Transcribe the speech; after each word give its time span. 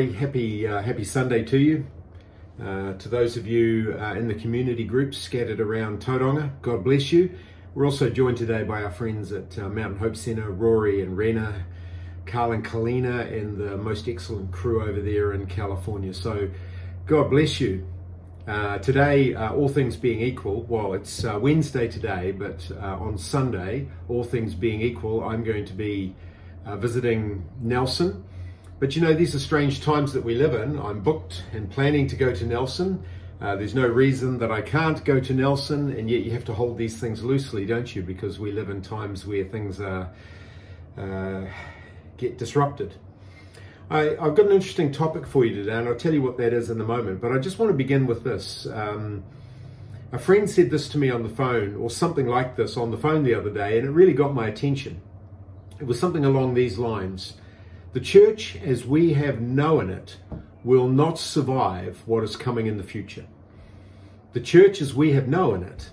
everybody. 0.00 0.18
Happy 0.18 0.66
uh, 0.66 0.80
Happy 0.80 1.04
Sunday 1.04 1.42
to 1.44 1.58
you. 1.58 1.86
Uh, 2.58 2.94
to 2.94 3.08
those 3.10 3.36
of 3.36 3.46
you 3.46 3.94
uh, 4.00 4.14
in 4.14 4.28
the 4.28 4.34
community 4.34 4.84
groups 4.84 5.18
scattered 5.18 5.60
around 5.60 6.00
Tauranga, 6.00 6.50
God 6.62 6.82
bless 6.84 7.12
you. 7.12 7.30
We're 7.74 7.84
also 7.84 8.08
joined 8.08 8.38
today 8.38 8.62
by 8.62 8.82
our 8.82 8.90
friends 8.90 9.30
at 9.30 9.58
uh, 9.58 9.68
Mountain 9.68 9.98
Hope 9.98 10.16
Centre, 10.16 10.50
Rory 10.50 11.02
and 11.02 11.18
Rena, 11.18 11.66
Carl 12.24 12.52
and 12.52 12.64
Kalina, 12.64 13.30
and 13.30 13.58
the 13.58 13.76
most 13.76 14.08
excellent 14.08 14.52
crew 14.52 14.82
over 14.82 15.02
there 15.02 15.34
in 15.34 15.44
California. 15.46 16.14
So, 16.14 16.48
God 17.04 17.28
bless 17.28 17.60
you. 17.60 17.86
Uh, 18.48 18.78
today, 18.78 19.34
uh, 19.34 19.52
all 19.52 19.68
things 19.68 19.96
being 19.96 20.22
equal, 20.22 20.62
well, 20.62 20.94
it's 20.94 21.24
Wednesday 21.24 21.88
today, 21.88 22.32
but 22.32 22.70
on 22.80 23.18
Sunday, 23.18 23.86
all 24.08 24.24
things 24.24 24.54
being 24.54 24.80
equal, 24.80 25.22
I'm 25.22 25.44
going 25.44 25.66
to 25.66 25.74
be 25.74 26.16
visiting 26.78 27.44
Nelson. 27.60 28.24
But 28.80 28.96
you 28.96 29.02
know, 29.02 29.12
these 29.12 29.34
are 29.34 29.38
strange 29.38 29.82
times 29.82 30.14
that 30.14 30.24
we 30.24 30.34
live 30.34 30.54
in. 30.54 30.80
I'm 30.80 31.00
booked 31.00 31.44
and 31.52 31.70
planning 31.70 32.06
to 32.08 32.16
go 32.16 32.34
to 32.34 32.46
Nelson. 32.46 33.04
Uh, 33.38 33.54
there's 33.56 33.74
no 33.74 33.86
reason 33.86 34.38
that 34.38 34.50
I 34.50 34.62
can't 34.62 35.04
go 35.04 35.20
to 35.20 35.34
Nelson, 35.34 35.92
and 35.92 36.10
yet 36.10 36.22
you 36.22 36.30
have 36.30 36.46
to 36.46 36.54
hold 36.54 36.78
these 36.78 36.98
things 36.98 37.22
loosely, 37.22 37.66
don't 37.66 37.94
you? 37.94 38.02
Because 38.02 38.38
we 38.38 38.52
live 38.52 38.70
in 38.70 38.80
times 38.80 39.26
where 39.26 39.44
things 39.44 39.80
are, 39.80 40.10
get 42.16 42.38
disrupted. 42.38 42.94
I, 43.90 44.16
have 44.18 44.34
got 44.34 44.46
an 44.46 44.52
interesting 44.52 44.92
topic 44.92 45.26
for 45.26 45.44
you 45.44 45.54
today, 45.56 45.74
and 45.74 45.86
I'll 45.86 45.94
tell 45.94 46.14
you 46.14 46.22
what 46.22 46.38
that 46.38 46.54
is 46.54 46.70
in 46.70 46.80
a 46.80 46.84
moment. 46.84 47.20
But 47.20 47.32
I 47.32 47.38
just 47.38 47.58
want 47.58 47.70
to 47.70 47.76
begin 47.76 48.06
with 48.06 48.24
this. 48.24 48.66
Um, 48.66 49.24
a 50.12 50.18
friend 50.18 50.48
said 50.48 50.70
this 50.70 50.88
to 50.90 50.98
me 50.98 51.10
on 51.10 51.22
the 51.22 51.28
phone, 51.28 51.76
or 51.76 51.90
something 51.90 52.26
like 52.26 52.56
this 52.56 52.78
on 52.78 52.90
the 52.90 52.98
phone 52.98 53.24
the 53.24 53.34
other 53.34 53.50
day, 53.50 53.78
and 53.78 53.88
it 53.88 53.90
really 53.90 54.14
got 54.14 54.34
my 54.34 54.48
attention. 54.48 55.02
It 55.78 55.84
was 55.84 56.00
something 56.00 56.24
along 56.24 56.54
these 56.54 56.78
lines 56.78 57.34
The 57.92 58.00
church, 58.00 58.56
as 58.64 58.86
we 58.86 59.14
have 59.14 59.40
known 59.40 59.90
it, 59.90 60.16
will 60.62 60.88
not 60.88 61.18
survive 61.18 62.00
what 62.06 62.22
is 62.22 62.36
coming 62.36 62.68
in 62.68 62.76
the 62.76 62.84
future. 62.84 63.26
The 64.32 64.40
church, 64.40 64.80
as 64.80 64.94
we 64.94 65.10
have 65.12 65.26
known 65.26 65.64
it, 65.64 65.90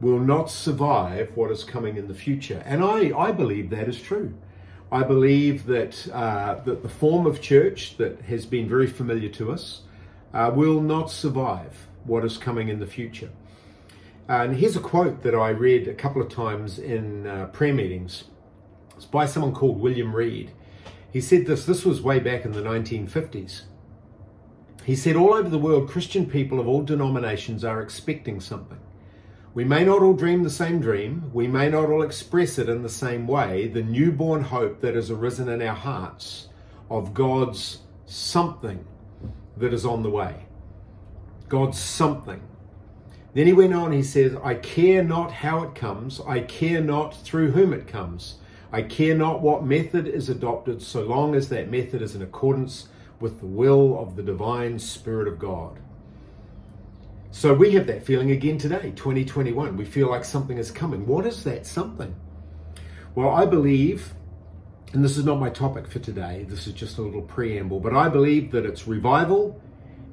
will 0.00 0.20
not 0.20 0.48
survive 0.48 1.36
what 1.36 1.50
is 1.50 1.64
coming 1.64 1.96
in 1.96 2.06
the 2.06 2.14
future. 2.14 2.62
And 2.64 2.84
I, 2.84 3.10
I 3.18 3.32
believe 3.32 3.70
that 3.70 3.88
is 3.88 4.00
true. 4.00 4.32
I 4.92 5.02
believe 5.02 5.66
that, 5.66 6.08
uh, 6.12 6.60
that 6.64 6.84
the 6.84 6.88
form 6.88 7.26
of 7.26 7.42
church 7.42 7.96
that 7.96 8.20
has 8.22 8.46
been 8.46 8.68
very 8.68 8.86
familiar 8.86 9.28
to 9.30 9.50
us 9.50 9.82
uh, 10.32 10.52
will 10.54 10.80
not 10.80 11.10
survive 11.10 11.88
what 12.04 12.24
is 12.24 12.38
coming 12.38 12.68
in 12.68 12.78
the 12.78 12.86
future. 12.86 13.30
And 14.28 14.54
here's 14.54 14.76
a 14.76 14.80
quote 14.80 15.24
that 15.24 15.34
I 15.34 15.48
read 15.48 15.88
a 15.88 15.94
couple 15.94 16.22
of 16.22 16.28
times 16.28 16.78
in 16.78 17.26
uh, 17.26 17.46
prayer 17.46 17.74
meetings. 17.74 18.24
It's 18.94 19.04
by 19.04 19.26
someone 19.26 19.52
called 19.52 19.80
William 19.80 20.14
Reed. 20.14 20.52
He 21.12 21.20
said 21.20 21.46
this, 21.46 21.66
this 21.66 21.84
was 21.84 22.02
way 22.02 22.20
back 22.20 22.44
in 22.44 22.52
the 22.52 22.62
1950s. 22.62 23.62
He 24.84 24.96
said, 24.96 25.16
All 25.16 25.34
over 25.34 25.48
the 25.48 25.58
world, 25.58 25.88
Christian 25.88 26.26
people 26.26 26.58
of 26.60 26.68
all 26.68 26.82
denominations 26.82 27.64
are 27.64 27.82
expecting 27.82 28.40
something. 28.40 28.78
We 29.52 29.64
may 29.64 29.84
not 29.84 30.02
all 30.02 30.12
dream 30.12 30.44
the 30.44 30.50
same 30.50 30.80
dream, 30.80 31.30
we 31.34 31.48
may 31.48 31.68
not 31.68 31.90
all 31.90 32.02
express 32.02 32.58
it 32.58 32.68
in 32.68 32.82
the 32.82 32.88
same 32.88 33.26
way, 33.26 33.66
the 33.66 33.82
newborn 33.82 34.44
hope 34.44 34.80
that 34.80 34.94
has 34.94 35.10
arisen 35.10 35.48
in 35.48 35.60
our 35.60 35.74
hearts 35.74 36.48
of 36.88 37.12
God's 37.12 37.80
something 38.06 38.84
that 39.56 39.74
is 39.74 39.84
on 39.84 40.04
the 40.04 40.10
way. 40.10 40.46
God's 41.48 41.78
something. 41.78 42.40
Then 43.34 43.46
he 43.46 43.52
went 43.52 43.74
on, 43.74 43.92
he 43.92 44.04
says, 44.04 44.36
I 44.42 44.54
care 44.54 45.02
not 45.02 45.32
how 45.32 45.64
it 45.64 45.74
comes, 45.74 46.20
I 46.26 46.40
care 46.40 46.80
not 46.80 47.16
through 47.16 47.50
whom 47.50 47.72
it 47.72 47.86
comes. 47.86 48.36
I 48.72 48.82
care 48.82 49.16
not 49.16 49.42
what 49.42 49.64
method 49.64 50.06
is 50.06 50.28
adopted, 50.28 50.80
so 50.80 51.02
long 51.02 51.34
as 51.34 51.48
that 51.48 51.70
method 51.70 52.02
is 52.02 52.14
in 52.14 52.22
accordance 52.22 52.88
with 53.18 53.40
the 53.40 53.46
will 53.46 53.98
of 53.98 54.16
the 54.16 54.22
divine 54.22 54.78
Spirit 54.78 55.26
of 55.26 55.38
God. 55.38 55.78
So 57.32 57.54
we 57.54 57.72
have 57.72 57.86
that 57.86 58.04
feeling 58.04 58.30
again 58.30 58.58
today, 58.58 58.92
2021. 58.96 59.76
We 59.76 59.84
feel 59.84 60.08
like 60.08 60.24
something 60.24 60.58
is 60.58 60.70
coming. 60.70 61.06
What 61.06 61.26
is 61.26 61.44
that 61.44 61.66
something? 61.66 62.14
Well, 63.14 63.30
I 63.30 63.46
believe, 63.46 64.14
and 64.92 65.04
this 65.04 65.16
is 65.16 65.24
not 65.24 65.38
my 65.38 65.50
topic 65.50 65.88
for 65.88 65.98
today, 65.98 66.46
this 66.48 66.66
is 66.66 66.72
just 66.72 66.98
a 66.98 67.02
little 67.02 67.22
preamble, 67.22 67.80
but 67.80 67.94
I 67.94 68.08
believe 68.08 68.52
that 68.52 68.64
it's 68.64 68.86
revival 68.86 69.60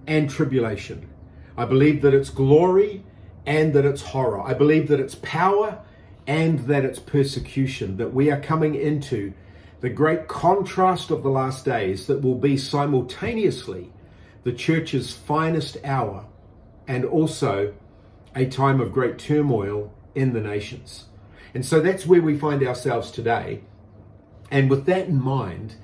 and 0.08 0.30
tribulation. 0.30 1.08
I 1.58 1.66
believe 1.66 2.02
that 2.04 2.14
it's 2.14 2.30
glory 2.30 3.04
and 3.46 3.74
that 3.74 3.86
it's 3.86 4.02
horror. 4.02 4.42
I 4.42 4.54
believe 4.54 4.88
that 4.90 5.00
it's 5.00 5.16
power 5.16 5.80
and 6.28 6.60
that 6.68 6.84
it's 6.84 7.00
persecution, 7.00 7.98
that 7.98 8.14
we 8.14 8.30
are 8.30 8.40
coming 8.40 8.76
into 8.76 9.34
the 9.80 9.90
great 9.90 10.28
contrast 10.28 11.10
of 11.10 11.24
the 11.24 11.30
last 11.30 11.64
days 11.64 12.08
that 12.08 12.22
will 12.22 12.36
be 12.36 12.58
simultaneously 12.58 13.90
the 14.44 14.52
church's 14.52 15.14
finest 15.14 15.78
hour 15.84 16.26
and 16.88 17.06
also 17.06 17.74
a 18.36 18.46
time 18.46 18.82
of 18.82 18.92
great 18.92 19.18
turmoil 19.18 19.94
in 20.16 20.34
the 20.34 20.42
nations. 20.42 21.06
And 21.54 21.66
so 21.66 21.80
that's 21.80 22.06
where 22.06 22.22
we 22.22 22.38
find 22.38 22.62
ourselves 22.66 23.10
today. 23.12 23.62
And 24.52 24.70
with 24.70 24.86
that 24.86 25.08
in 25.08 25.22
mind, 25.22 25.76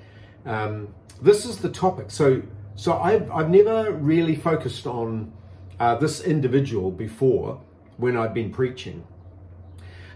um, 0.46 0.94
this 1.22 1.46
is 1.46 1.60
the 1.60 1.70
topic. 1.70 2.12
So, 2.12 2.42
so 2.76 2.98
I've, 2.98 3.30
I've 3.32 3.50
never 3.50 3.92
really 3.92 4.36
focused 4.36 4.88
on 4.88 5.32
uh, 5.80 5.96
this 5.96 6.22
individual 6.22 6.92
before 6.92 7.62
when 7.98 8.18
I've 8.18 8.34
been 8.34 8.52
preaching. 8.52 9.06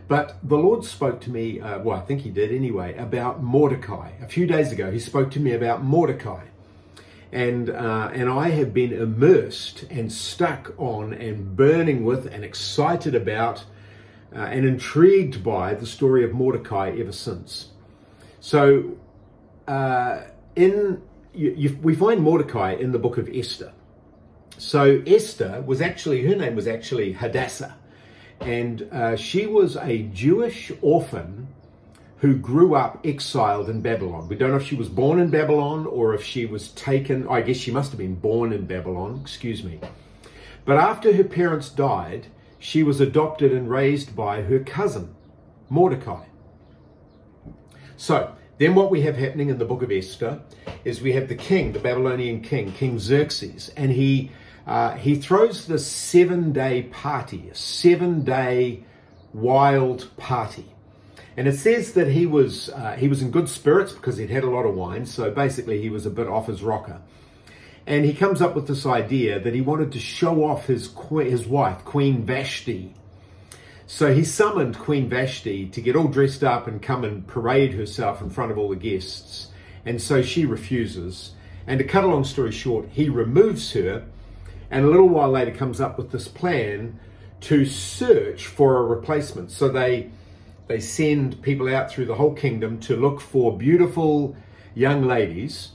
But 0.08 0.38
the 0.42 0.58
Lord 0.58 0.86
spoke 0.86 1.20
to 1.22 1.30
me, 1.30 1.60
uh, 1.60 1.80
well, 1.80 1.98
I 1.98 2.02
think 2.02 2.22
He 2.22 2.30
did 2.30 2.52
anyway, 2.52 2.96
about 2.98 3.44
Mordecai. 3.44 4.12
A 4.22 4.28
few 4.28 4.48
days 4.48 4.72
ago, 4.72 4.92
He 4.92 5.00
spoke 5.00 5.32
to 5.32 5.40
me 5.40 5.52
about 5.52 5.84
Mordecai 5.84 6.46
and 7.32 7.70
uh, 7.70 8.10
and 8.14 8.30
I 8.30 8.50
have 8.50 8.74
been 8.74 8.94
immersed 8.94 9.84
and 9.90 10.12
stuck 10.12 10.74
on 10.78 11.14
and 11.14 11.56
burning 11.56 12.06
with 12.06 12.26
and 12.28 12.44
excited 12.44 13.16
about 13.16 13.66
uh, 14.36 14.40
and 14.40 14.66
intrigued 14.66 15.44
by 15.44 15.74
the 15.74 15.86
story 15.86 16.24
of 16.24 16.34
Mordecai 16.34 16.96
ever 16.98 17.12
since. 17.12 17.70
So, 18.40 18.98
uh, 19.68 20.22
in 20.56 21.02
you, 21.34 21.54
you, 21.56 21.80
we 21.82 21.96
find 21.96 22.22
Mordecai 22.22 22.74
in 22.74 22.92
the 22.92 23.00
book 23.00 23.18
of 23.18 23.30
Esther. 23.30 23.74
So 24.58 25.04
Esther 25.06 25.62
was 25.66 25.82
actually 25.82 26.26
her 26.26 26.36
name 26.36 26.56
was 26.56 26.68
actually 26.68 27.14
Hadassah, 27.14 27.76
and 28.42 28.88
uh, 28.92 29.16
she 29.16 29.48
was 29.48 29.78
a 29.78 30.04
Jewish 30.04 30.72
orphan 30.82 31.48
who 32.20 32.36
grew 32.36 32.76
up 32.76 33.00
exiled 33.06 33.70
in 33.70 33.82
Babylon. 33.82 34.28
We 34.28 34.36
don't 34.36 34.52
know 34.52 34.58
if 34.58 34.66
she 34.66 34.76
was 34.76 34.90
born 34.90 35.20
in 35.20 35.30
Babylon 35.30 35.86
or 35.86 36.14
if 36.14 36.24
she 36.24 36.46
was 36.46 36.72
taken, 36.72 37.28
I 37.28 37.42
guess 37.42 37.58
she 37.58 37.72
must 37.72 37.92
have 37.92 38.00
been 38.00 38.16
born 38.16 38.54
in 38.54 38.66
Babylon, 38.66 39.20
excuse 39.22 39.64
me. 39.64 39.80
But 40.66 40.78
after 40.78 41.14
her 41.14 41.24
parents 41.24 41.70
died, 41.70 42.28
she 42.60 42.82
was 42.82 43.00
adopted 43.00 43.52
and 43.54 43.70
raised 43.70 44.16
by 44.16 44.42
her 44.42 44.60
cousin, 44.60 45.16
Mordecai. 45.70 46.26
So, 47.98 48.34
then 48.58 48.74
what 48.74 48.90
we 48.90 49.02
have 49.02 49.16
happening 49.16 49.50
in 49.50 49.60
the 49.60 49.66
book 49.66 49.84
of 49.84 49.92
Esther 49.92 50.42
is 50.84 51.02
we 51.02 51.14
have 51.14 51.28
the 51.28 51.36
king, 51.36 51.72
the 51.72 51.80
Babylonian 51.80 52.42
king, 52.42 52.72
King 52.72 52.98
Xerxes, 52.98 53.70
and 53.78 53.92
he 53.92 54.32
uh, 54.68 54.96
he 54.96 55.16
throws 55.16 55.66
this 55.66 55.88
seven 55.88 56.52
day 56.52 56.84
party, 56.84 57.50
a 57.50 57.56
seven 57.56 58.24
day 58.24 58.84
wild 59.34 60.10
party. 60.18 60.66
And 61.38 61.48
it 61.48 61.58
says 61.58 61.94
that 61.94 62.10
he 62.10 62.26
was 62.26 62.70
uh, 62.70 62.98
he 63.00 63.08
was 63.08 63.22
in 63.22 63.32
good 63.32 63.48
spirits 63.48 63.94
because 63.94 64.18
he'd 64.18 64.30
had 64.30 64.44
a 64.44 64.50
lot 64.50 64.66
of 64.66 64.76
wine. 64.76 65.06
So 65.06 65.32
basically, 65.32 65.82
he 65.82 65.90
was 65.90 66.06
a 66.06 66.10
bit 66.10 66.28
off 66.28 66.48
his 66.48 66.62
rocker. 66.62 67.02
And 67.86 68.04
he 68.04 68.14
comes 68.14 68.42
up 68.42 68.54
with 68.54 68.68
this 68.68 68.86
idea 68.86 69.40
that 69.40 69.54
he 69.54 69.62
wanted 69.62 69.94
to 69.94 70.00
show 70.00 70.44
off 70.44 70.66
his 70.68 70.94
his 71.10 71.48
wife, 71.48 71.86
Queen 71.86 72.26
Vashti. 72.26 72.94
So 73.86 74.14
he 74.14 74.26
summoned 74.26 74.78
Queen 74.78 75.08
Vashti 75.08 75.68
to 75.68 75.80
get 75.80 75.96
all 75.96 76.10
dressed 76.10 76.44
up 76.44 76.68
and 76.68 76.82
come 76.82 77.06
and 77.06 77.26
parade 77.26 77.74
herself 77.74 78.22
in 78.22 78.30
front 78.30 78.52
of 78.52 78.58
all 78.58 78.68
the 78.68 78.76
guests. 78.76 79.48
And 79.86 80.02
so 80.02 80.22
she 80.22 80.46
refuses. 80.46 81.32
And 81.66 81.80
to 81.80 81.86
cut 81.86 82.04
a 82.04 82.08
long 82.08 82.26
story 82.26 82.52
short, 82.52 82.90
he 82.90 83.08
removes 83.08 83.72
her, 83.72 84.06
and 84.70 84.86
a 84.86 84.88
little 84.88 85.10
while 85.10 85.30
later 85.30 85.52
comes 85.52 85.80
up 85.80 85.98
with 85.98 86.12
this 86.12 86.28
plan 86.28 87.00
to 87.42 87.66
search 87.66 88.48
for 88.48 88.78
a 88.78 88.84
replacement. 88.84 89.52
So 89.52 89.70
they 89.70 90.12
they 90.68 90.80
send 90.82 91.42
people 91.42 91.74
out 91.74 91.90
through 91.90 92.08
the 92.08 92.16
whole 92.16 92.34
kingdom 92.34 92.80
to 92.82 92.96
look 92.98 93.22
for 93.22 93.58
beautiful 93.58 94.36
young 94.76 95.04
ladies 95.04 95.70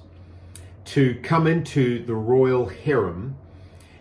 to 0.85 1.19
come 1.23 1.47
into 1.47 2.05
the 2.05 2.15
royal 2.15 2.67
harem, 2.67 3.37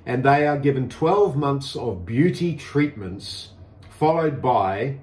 and 0.06 0.24
they 0.24 0.46
are 0.46 0.58
given 0.58 0.90
12 0.90 1.36
months 1.38 1.76
of 1.76 2.06
beauty 2.06 2.56
treatments, 2.56 3.50
followed 3.90 4.42
by 4.42 4.98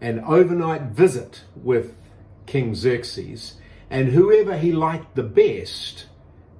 an 0.00 0.20
overnight 0.20 0.82
visit 0.82 1.42
with 1.56 1.96
King 2.46 2.74
Xerxes, 2.74 3.54
and 3.88 4.08
whoever 4.08 4.56
he 4.56 4.72
liked 4.72 5.16
the 5.16 5.22
best 5.22 6.06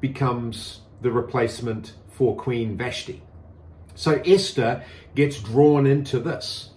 becomes 0.01 0.81
the 1.01 1.11
replacement 1.11 1.95
for 2.21 2.37
Queen 2.37 2.77
Vashti. 2.77 3.23
So 3.95 4.21
Esther 4.27 4.85
gets 5.15 5.41
drawn 5.41 5.87
into 5.87 6.19
this. 6.19 6.69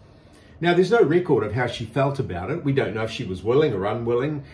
Now, 0.62 0.74
there's 0.74 0.90
no 0.90 1.02
record 1.02 1.44
of 1.44 1.52
how 1.52 1.68
she 1.68 1.84
felt 1.84 2.18
about 2.18 2.50
it. 2.50 2.64
We 2.64 2.72
don't 2.72 2.96
know 2.96 3.04
if 3.04 3.12
she 3.12 3.26
was 3.26 3.44
willing 3.44 3.74
or 3.74 3.84
unwilling. 3.84 4.46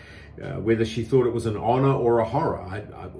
Uh, 0.44 0.54
whether 0.54 0.86
she 0.86 1.04
thought 1.04 1.28
it 1.28 1.34
was 1.34 1.46
an 1.46 1.58
honor 1.58 1.94
or 1.94 2.18
a 2.18 2.26
horror, 2.26 2.60
I, 2.60 2.78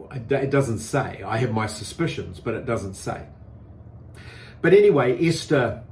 I, 0.10 0.18
it 0.18 0.50
doesn't 0.50 0.80
say. 0.80 1.22
I 1.24 1.38
have 1.38 1.52
my 1.52 1.68
suspicions, 1.68 2.40
but 2.40 2.56
it 2.56 2.66
doesn't 2.66 2.96
say. 2.96 3.28
But 4.64 4.74
anyway, 4.74 5.24
Esther 5.24 5.84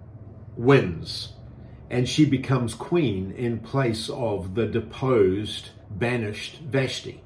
wins 0.56 1.34
and 1.92 2.10
she 2.10 2.26
becomes 2.26 2.74
queen 2.74 3.34
in 3.34 3.60
place 3.60 4.10
of 4.10 4.56
the 4.56 4.66
deposed, 4.66 5.70
banished 5.92 6.60
Vashti. 6.62 7.22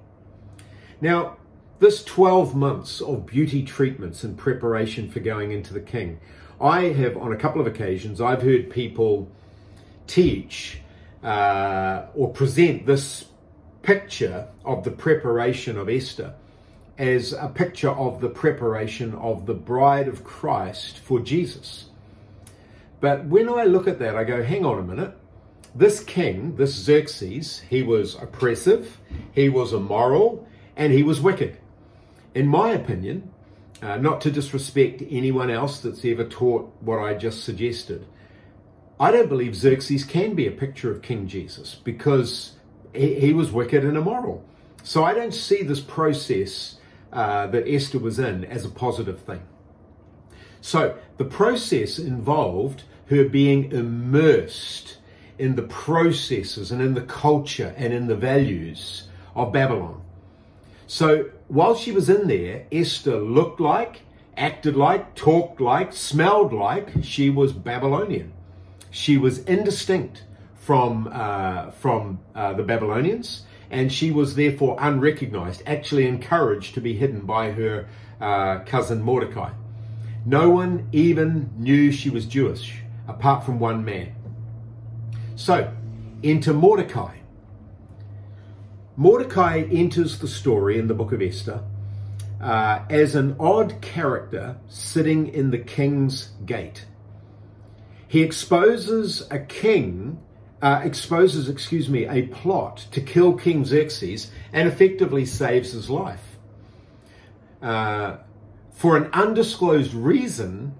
Now, 0.99 1.37
this 1.81 2.03
12 2.03 2.55
months 2.55 3.01
of 3.01 3.25
beauty 3.25 3.63
treatments 3.63 4.23
in 4.23 4.35
preparation 4.35 5.09
for 5.09 5.19
going 5.19 5.51
into 5.51 5.73
the 5.73 5.79
king, 5.79 6.19
I 6.61 6.83
have, 6.83 7.17
on 7.17 7.33
a 7.33 7.35
couple 7.35 7.59
of 7.59 7.65
occasions, 7.65 8.21
I've 8.21 8.43
heard 8.43 8.69
people 8.69 9.27
teach 10.05 10.79
uh, 11.23 12.03
or 12.13 12.29
present 12.29 12.85
this 12.85 13.25
picture 13.81 14.47
of 14.63 14.83
the 14.83 14.91
preparation 14.91 15.75
of 15.75 15.89
Esther 15.89 16.35
as 16.99 17.33
a 17.33 17.47
picture 17.47 17.89
of 17.89 18.21
the 18.21 18.29
preparation 18.29 19.15
of 19.15 19.47
the 19.47 19.55
bride 19.55 20.07
of 20.07 20.23
Christ 20.23 20.99
for 20.99 21.19
Jesus. 21.19 21.87
But 22.99 23.25
when 23.25 23.49
I 23.49 23.63
look 23.63 23.87
at 23.87 23.97
that, 23.97 24.15
I 24.15 24.23
go, 24.23 24.43
hang 24.43 24.67
on 24.67 24.77
a 24.77 24.83
minute. 24.83 25.17
This 25.73 25.99
king, 26.03 26.57
this 26.57 26.75
Xerxes, 26.75 27.61
he 27.61 27.81
was 27.81 28.13
oppressive, 28.21 28.99
he 29.31 29.49
was 29.49 29.73
immoral, 29.73 30.47
and 30.75 30.93
he 30.93 31.01
was 31.01 31.19
wicked. 31.19 31.57
In 32.33 32.47
my 32.47 32.71
opinion, 32.71 33.31
uh, 33.81 33.97
not 33.97 34.21
to 34.21 34.31
disrespect 34.31 35.03
anyone 35.09 35.49
else 35.49 35.79
that's 35.79 36.05
ever 36.05 36.23
taught 36.23 36.71
what 36.81 36.99
I 36.99 37.13
just 37.13 37.43
suggested, 37.43 38.05
I 38.99 39.11
don't 39.11 39.29
believe 39.29 39.55
Xerxes 39.55 40.03
can 40.03 40.35
be 40.35 40.47
a 40.47 40.51
picture 40.51 40.91
of 40.91 41.01
King 41.01 41.27
Jesus 41.27 41.75
because 41.75 42.53
he, 42.93 43.15
he 43.19 43.33
was 43.33 43.51
wicked 43.51 43.83
and 43.83 43.97
immoral. 43.97 44.45
So 44.83 45.03
I 45.03 45.13
don't 45.13 45.33
see 45.33 45.63
this 45.63 45.79
process 45.79 46.77
uh, 47.11 47.47
that 47.47 47.67
Esther 47.67 47.99
was 47.99 48.19
in 48.19 48.45
as 48.45 48.65
a 48.65 48.69
positive 48.69 49.19
thing. 49.21 49.41
So 50.61 50.97
the 51.17 51.25
process 51.25 51.97
involved 51.97 52.83
her 53.09 53.25
being 53.25 53.71
immersed 53.71 54.99
in 55.37 55.55
the 55.55 55.63
processes 55.63 56.71
and 56.71 56.81
in 56.81 56.93
the 56.93 57.01
culture 57.01 57.73
and 57.75 57.91
in 57.91 58.07
the 58.07 58.15
values 58.15 59.07
of 59.35 59.51
Babylon. 59.51 60.01
So 60.85 61.29
while 61.51 61.75
she 61.75 61.91
was 61.91 62.09
in 62.09 62.29
there, 62.29 62.65
Esther 62.71 63.17
looked 63.17 63.59
like, 63.59 64.03
acted 64.37 64.77
like, 64.77 65.15
talked 65.15 65.59
like, 65.59 65.91
smelled 65.91 66.53
like 66.53 67.03
she 67.03 67.29
was 67.29 67.51
Babylonian. 67.51 68.31
She 68.89 69.17
was 69.17 69.39
indistinct 69.39 70.23
from 70.55 71.09
uh, 71.11 71.71
from 71.71 72.19
uh, 72.33 72.53
the 72.53 72.63
Babylonians, 72.63 73.41
and 73.69 73.91
she 73.91 74.11
was 74.11 74.35
therefore 74.35 74.77
unrecognized, 74.79 75.61
actually 75.67 76.07
encouraged 76.07 76.73
to 76.75 76.79
be 76.79 76.93
hidden 76.93 77.25
by 77.25 77.51
her 77.51 77.89
uh, 78.21 78.59
cousin 78.59 79.01
Mordecai. 79.01 79.51
No 80.25 80.51
one 80.51 80.87
even 80.93 81.49
knew 81.57 81.91
she 81.91 82.09
was 82.09 82.25
Jewish 82.25 82.81
apart 83.09 83.43
from 83.43 83.59
one 83.59 83.83
man. 83.83 84.15
So, 85.35 85.73
enter 86.23 86.53
Mordecai. 86.53 87.20
Mordecai 88.97 89.63
enters 89.71 90.19
the 90.19 90.27
story 90.27 90.77
in 90.77 90.87
the 90.87 90.93
book 90.93 91.11
of 91.11 91.21
Esther 91.21 91.63
uh, 92.41 92.79
as 92.89 93.15
an 93.15 93.35
odd 93.39 93.81
character 93.81 94.57
sitting 94.67 95.27
in 95.27 95.51
the 95.51 95.57
king's 95.57 96.31
gate. 96.45 96.85
He 98.07 98.21
exposes 98.21 99.25
a 99.31 99.39
king, 99.39 100.19
uh, 100.61 100.81
exposes, 100.83 101.47
excuse 101.47 101.87
me, 101.87 102.05
a 102.07 102.23
plot 102.27 102.85
to 102.91 102.99
kill 102.99 103.33
King 103.33 103.63
Xerxes 103.63 104.31
and 104.51 104.67
effectively 104.67 105.25
saves 105.25 105.71
his 105.71 105.89
life. 105.89 106.37
Uh, 107.61 108.17
for 108.71 108.97
an 108.97 109.09
undisclosed 109.13 109.93
reason, 109.93 110.75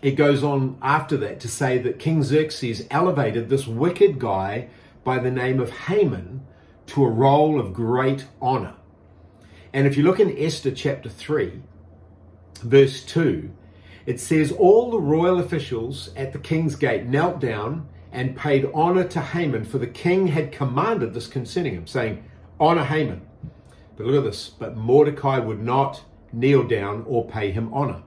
it 0.00 0.12
goes 0.12 0.42
on 0.42 0.78
after 0.80 1.18
that 1.18 1.40
to 1.40 1.48
say 1.48 1.76
that 1.78 1.98
King 1.98 2.22
Xerxes 2.22 2.86
elevated 2.90 3.50
this 3.50 3.66
wicked 3.66 4.18
guy 4.18 4.68
by 5.04 5.18
the 5.18 5.30
name 5.30 5.60
of 5.60 5.70
Haman 5.70 6.46
to 6.86 7.04
a 7.04 7.08
role 7.08 7.60
of 7.60 7.72
great 7.72 8.26
honor. 8.40 8.74
And 9.72 9.86
if 9.86 9.96
you 9.96 10.02
look 10.02 10.20
in 10.20 10.36
Esther 10.36 10.70
chapter 10.70 11.08
3, 11.08 11.62
verse 12.62 13.04
2, 13.04 13.50
it 14.04 14.20
says, 14.20 14.52
All 14.52 14.90
the 14.90 15.00
royal 15.00 15.38
officials 15.38 16.10
at 16.16 16.32
the 16.32 16.38
king's 16.38 16.76
gate 16.76 17.06
knelt 17.06 17.40
down 17.40 17.88
and 18.10 18.36
paid 18.36 18.68
honor 18.74 19.04
to 19.08 19.20
Haman, 19.20 19.64
for 19.64 19.78
the 19.78 19.86
king 19.86 20.26
had 20.26 20.52
commanded 20.52 21.14
this 21.14 21.26
concerning 21.26 21.74
him, 21.74 21.86
saying, 21.86 22.22
Honor 22.60 22.84
Haman. 22.84 23.22
But 23.96 24.06
look 24.06 24.24
at 24.24 24.24
this. 24.24 24.48
But 24.48 24.76
Mordecai 24.76 25.38
would 25.38 25.62
not 25.62 26.02
kneel 26.32 26.64
down 26.64 27.04
or 27.06 27.26
pay 27.26 27.50
him 27.50 27.72
honor. 27.72 28.02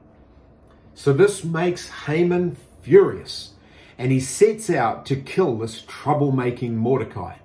So 0.94 1.13
this 1.13 1.44
makes 1.44 1.89
Haman 1.89 2.56
furious, 2.81 3.54
and 3.98 4.12
he 4.12 4.19
sets 4.19 4.69
out 4.69 5.06
to 5.07 5.16
kill 5.16 5.57
this 5.57 5.81
troublemaking 5.81 6.71
Mordecai. 6.71 7.38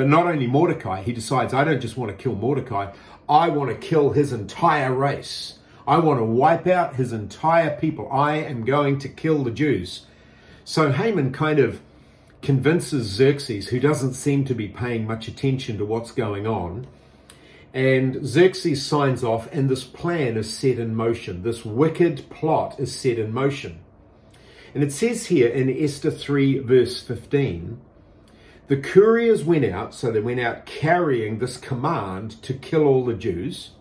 But 0.00 0.08
not 0.08 0.26
only 0.26 0.46
Mordecai, 0.46 1.02
he 1.02 1.12
decides, 1.12 1.52
I 1.52 1.62
don't 1.62 1.78
just 1.78 1.98
want 1.98 2.10
to 2.10 2.16
kill 2.16 2.34
Mordecai, 2.34 2.90
I 3.28 3.50
want 3.50 3.68
to 3.68 3.76
kill 3.76 4.12
his 4.12 4.32
entire 4.32 4.94
race. 4.94 5.58
I 5.86 5.98
want 5.98 6.20
to 6.20 6.24
wipe 6.24 6.66
out 6.66 6.94
his 6.94 7.12
entire 7.12 7.76
people. 7.76 8.10
I 8.10 8.36
am 8.36 8.64
going 8.64 8.98
to 9.00 9.10
kill 9.10 9.44
the 9.44 9.50
Jews. 9.50 10.06
So 10.64 10.90
Haman 10.90 11.34
kind 11.34 11.58
of 11.58 11.82
convinces 12.40 13.08
Xerxes, 13.08 13.68
who 13.68 13.78
doesn't 13.78 14.14
seem 14.14 14.46
to 14.46 14.54
be 14.54 14.68
paying 14.68 15.06
much 15.06 15.28
attention 15.28 15.76
to 15.76 15.84
what's 15.84 16.12
going 16.12 16.46
on, 16.46 16.86
and 17.74 18.26
Xerxes 18.26 18.82
signs 18.82 19.22
off, 19.22 19.52
and 19.52 19.68
this 19.68 19.84
plan 19.84 20.38
is 20.38 20.50
set 20.50 20.78
in 20.78 20.94
motion. 20.94 21.42
This 21.42 21.62
wicked 21.62 22.30
plot 22.30 22.80
is 22.80 22.98
set 22.98 23.18
in 23.18 23.34
motion. 23.34 23.80
And 24.74 24.82
it 24.82 24.92
says 24.92 25.26
here 25.26 25.48
in 25.48 25.68
Esther 25.68 26.10
3, 26.10 26.60
verse 26.60 27.02
15, 27.02 27.82
the 28.70 28.78
couriers 28.78 29.44
went 29.44 29.66
out, 29.66 29.94
so 29.94 30.10
they 30.10 30.20
went 30.20 30.40
out 30.40 30.64
carrying 30.64 31.38
this 31.38 31.58
command 31.58 32.42
to 32.42 32.54
kill 32.54 32.84
all 32.84 33.04
the 33.04 33.12
Jews. 33.12 33.72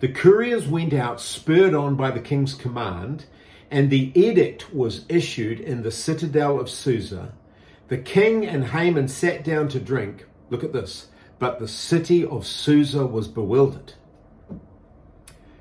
The 0.00 0.08
couriers 0.08 0.68
went 0.68 0.92
out 0.92 1.20
spurred 1.20 1.74
on 1.74 1.96
by 1.96 2.10
the 2.10 2.20
king's 2.20 2.52
command, 2.52 3.24
and 3.70 3.88
the 3.88 4.12
edict 4.14 4.74
was 4.74 5.06
issued 5.08 5.60
in 5.60 5.82
the 5.82 5.90
citadel 5.90 6.60
of 6.60 6.68
Susa. 6.68 7.32
The 7.88 7.98
king 7.98 8.44
and 8.44 8.66
Haman 8.66 9.08
sat 9.08 9.44
down 9.44 9.68
to 9.68 9.80
drink. 9.80 10.26
Look 10.50 10.62
at 10.62 10.72
this 10.74 11.06
but 11.40 11.58
the 11.58 11.66
city 11.66 12.24
of 12.24 12.46
Susa 12.46 13.04
was 13.04 13.26
bewildered. 13.26 13.94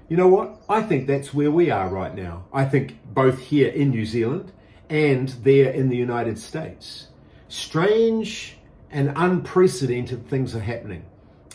You 0.10 0.18
know 0.18 0.28
what? 0.28 0.62
I 0.68 0.82
think 0.82 1.08
that's 1.08 1.34
where 1.34 1.50
we 1.50 1.72
are 1.72 1.88
right 1.88 2.14
now. 2.14 2.46
I 2.54 2.66
think 2.66 3.00
both 3.06 3.40
here 3.40 3.70
in 3.70 3.90
New 3.90 4.06
Zealand 4.06 4.52
and 4.90 5.30
there 5.30 5.72
in 5.72 5.90
the 5.90 5.96
United 5.96 6.38
States. 6.38 7.08
Strange 7.50 8.58
and 8.90 9.12
unprecedented 9.16 10.28
things 10.28 10.56
are 10.56 10.62
happening. 10.62 11.06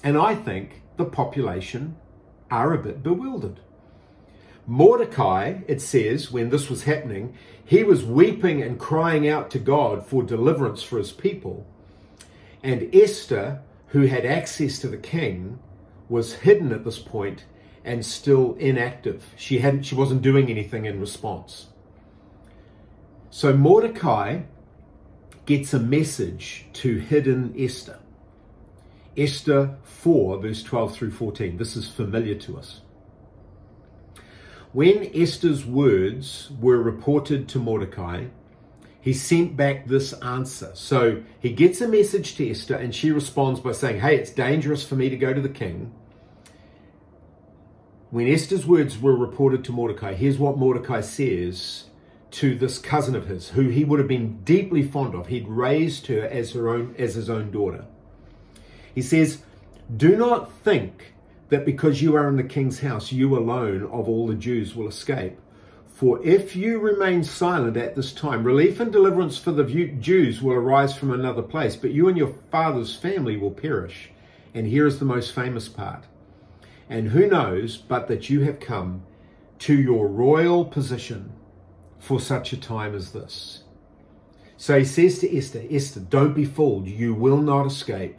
And 0.03 0.19
I 0.19 0.35
think 0.35 0.83
the 0.99 1.07
population 1.07 1.97
are 2.51 2.75
a 2.75 2.83
bit 2.83 3.03
bewildered. 3.03 3.61
Mordecai, 4.67 5.61
it 5.67 5.81
says, 5.81 6.31
when 6.31 6.51
this 6.51 6.69
was 6.69 6.85
happening, 6.85 7.35
he 7.65 7.83
was 7.83 8.05
weeping 8.05 8.63
and 8.63 8.79
crying 8.79 9.27
out 9.27 9.51
to 9.53 9.59
God 9.59 10.07
for 10.07 10.23
deliverance 10.23 10.83
for 10.83 10.99
his 10.99 11.13
people. 11.13 11.67
And 12.63 12.95
Esther 12.95 13.63
who 13.95 14.07
had 14.07 14.27
access 14.27 14.81
to 14.81 14.89
the 14.89 14.97
king, 14.97 15.57
was 16.09 16.35
hidden 16.35 16.73
at 16.73 16.85
this 16.85 16.99
point 16.99 17.45
and 17.85 18.05
still 18.05 18.55
inactive. 18.55 19.25
She 19.37 19.59
hadn't 19.59 19.85
she 19.85 19.95
wasn't 19.95 20.21
doing 20.21 20.51
anything 20.51 20.85
in 20.85 20.99
response. 20.99 21.69
So 23.31 23.57
Mordecai 23.57 24.41
gets 25.47 25.75
a 25.75 25.79
message 25.79 26.67
to 26.73 26.99
hidden 26.99 27.55
Esther. 27.59 27.99
Esther 29.17 29.77
4, 29.85 30.39
verse 30.39 30.63
12 30.63 30.95
through 30.95 31.11
14. 31.11 31.57
This 31.57 31.77
is 31.77 31.89
familiar 31.89 32.35
to 32.35 32.59
us. 32.59 32.81
When 34.73 35.11
Esther's 35.15 35.65
words 35.65 36.51
were 36.61 36.79
reported 36.79 37.49
to 37.51 37.59
Mordecai, 37.59 38.27
he 39.01 39.13
sent 39.13 39.57
back 39.57 39.87
this 39.87 40.15
answer. 40.15 40.73
So 40.75 41.23
he 41.39 41.53
gets 41.53 41.81
a 41.81 41.87
message 41.87 42.35
to 42.37 42.51
Esther, 42.51 42.75
and 42.75 42.95
she 42.95 43.13
responds 43.13 43.61
by 43.61 43.73
saying, 43.73 44.01
Hey, 44.01 44.17
it's 44.17 44.31
dangerous 44.31 44.83
for 44.83 44.97
me 44.97 45.11
to 45.11 45.17
go 45.17 45.33
to 45.33 45.41
the 45.41 45.49
king. 45.49 45.95
When 48.11 48.27
Esther's 48.27 48.67
words 48.67 48.99
were 48.99 49.15
reported 49.15 49.63
to 49.65 49.73
Mordecai, 49.73 50.15
here's 50.15 50.39
what 50.39 50.57
Mordecai 50.57 51.03
says 51.03 51.85
to 52.35 52.57
this 52.57 52.79
cousin 52.79 53.15
of 53.15 53.29
his, 53.29 53.51
who 53.51 53.69
he 53.69 53.85
would 53.85 54.01
have 54.01 54.09
been 54.09 54.43
deeply 54.43 54.83
fond 54.83 55.15
of. 55.15 55.29
He'd 55.29 55.47
raised 55.47 56.09
her 56.09 56.27
as 56.27 56.53
her 56.53 56.69
own 56.69 56.95
as 56.99 57.15
his 57.15 57.31
own 57.31 57.53
daughter. 57.53 57.85
He 58.93 59.03
says, 59.03 59.43
Do 59.97 60.17
not 60.17 60.53
think 60.53 61.15
that 61.51 61.65
because 61.65 62.03
you 62.03 62.17
are 62.17 62.29
in 62.29 62.37
the 62.37 62.43
king's 62.43 62.81
house, 62.81 63.13
you 63.13 63.39
alone 63.39 63.85
of 63.85 64.09
all 64.09 64.27
the 64.27 64.35
Jews 64.35 64.75
will 64.75 64.89
escape. 64.89 65.39
For 65.87 66.21
if 66.27 66.57
you 66.57 66.81
remain 66.81 67.23
silent 67.23 67.77
at 67.77 67.95
this 67.95 68.13
time, 68.13 68.43
relief 68.43 68.81
and 68.81 68.93
deliverance 68.93 69.39
for 69.39 69.53
the 69.53 69.65
Jews 70.01 70.43
will 70.43 70.55
arise 70.55 70.97
from 70.97 71.13
another 71.13 71.43
place, 71.43 71.77
but 71.77 71.93
you 71.93 72.09
and 72.09 72.19
your 72.19 72.35
father's 72.51 72.97
family 72.97 73.37
will 73.37 73.53
perish. 73.53 74.11
And 74.55 74.67
here 74.67 74.89
is 74.89 74.99
the 74.99 75.05
most 75.05 75.33
famous 75.33 75.69
part. 75.69 76.05
And 76.91 77.11
who 77.11 77.29
knows 77.29 77.77
but 77.77 78.09
that 78.09 78.29
you 78.29 78.41
have 78.41 78.59
come 78.59 79.05
to 79.61 79.81
your 79.81 80.09
royal 80.09 80.65
position 80.65 81.33
for 82.05 82.21
such 82.21 82.53
a 82.53 82.57
time 82.57 82.95
as 82.95 83.13
this? 83.13 83.63
So 84.57 84.79
he 84.79 84.85
says 84.85 85.19
to 85.21 85.37
Esther, 85.37 85.63
Esther, 85.71 86.01
don't 86.01 86.35
be 86.35 86.45
fooled. 86.45 86.87
You 86.87 87.15
will 87.15 87.39
not 87.39 87.67
escape. 87.67 88.17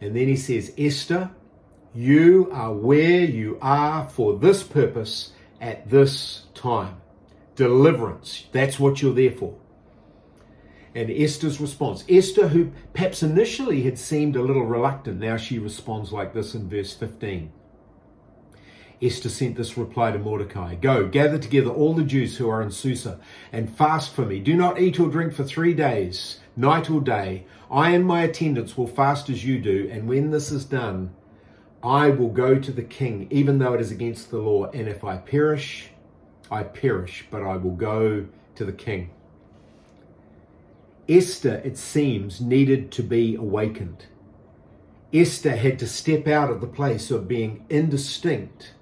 And 0.00 0.14
then 0.14 0.28
he 0.28 0.36
says, 0.36 0.72
Esther, 0.76 1.30
you 1.94 2.50
are 2.52 2.74
where 2.74 3.22
you 3.24 3.58
are 3.62 4.08
for 4.08 4.38
this 4.38 4.62
purpose 4.62 5.32
at 5.60 5.88
this 5.88 6.44
time. 6.54 7.00
Deliverance. 7.54 8.46
That's 8.52 8.78
what 8.78 9.00
you're 9.00 9.14
there 9.14 9.32
for. 9.32 9.58
And 10.94 11.10
Esther's 11.10 11.60
response. 11.60 12.04
Esther, 12.08 12.48
who 12.48 12.72
perhaps 12.92 13.22
initially 13.22 13.82
had 13.82 13.98
seemed 13.98 14.36
a 14.36 14.42
little 14.42 14.64
reluctant, 14.64 15.20
now 15.20 15.38
she 15.38 15.58
responds 15.58 16.12
like 16.12 16.34
this 16.34 16.54
in 16.54 16.68
verse 16.68 16.94
15. 16.94 17.50
Esther 19.02 19.28
sent 19.28 19.56
this 19.56 19.76
reply 19.76 20.10
to 20.10 20.18
Mordecai 20.18 20.74
Go, 20.74 21.06
gather 21.06 21.38
together 21.38 21.68
all 21.68 21.92
the 21.92 22.02
Jews 22.02 22.38
who 22.38 22.48
are 22.48 22.62
in 22.62 22.70
Susa 22.70 23.20
and 23.52 23.76
fast 23.76 24.14
for 24.14 24.24
me. 24.24 24.40
Do 24.40 24.54
not 24.54 24.80
eat 24.80 24.98
or 24.98 25.08
drink 25.08 25.34
for 25.34 25.44
three 25.44 25.74
days, 25.74 26.40
night 26.56 26.88
or 26.88 27.02
day. 27.02 27.44
I 27.70 27.90
and 27.90 28.06
my 28.06 28.22
attendants 28.22 28.76
will 28.76 28.86
fast 28.86 29.28
as 29.28 29.44
you 29.44 29.58
do, 29.58 29.88
and 29.92 30.08
when 30.08 30.30
this 30.30 30.50
is 30.50 30.64
done, 30.64 31.14
I 31.82 32.08
will 32.08 32.30
go 32.30 32.58
to 32.58 32.72
the 32.72 32.82
king, 32.82 33.28
even 33.30 33.58
though 33.58 33.74
it 33.74 33.80
is 33.80 33.90
against 33.90 34.30
the 34.30 34.38
law. 34.38 34.70
And 34.70 34.88
if 34.88 35.04
I 35.04 35.18
perish, 35.18 35.90
I 36.50 36.62
perish, 36.62 37.26
but 37.30 37.42
I 37.42 37.56
will 37.58 37.76
go 37.76 38.26
to 38.54 38.64
the 38.64 38.72
king. 38.72 39.10
Esther, 41.06 41.60
it 41.64 41.76
seems, 41.76 42.40
needed 42.40 42.90
to 42.92 43.02
be 43.02 43.34
awakened. 43.34 44.06
Esther 45.12 45.54
had 45.54 45.78
to 45.78 45.86
step 45.86 46.26
out 46.26 46.50
of 46.50 46.60
the 46.60 46.66
place 46.66 47.10
of 47.10 47.28
being 47.28 47.64
indistinct 47.68 48.72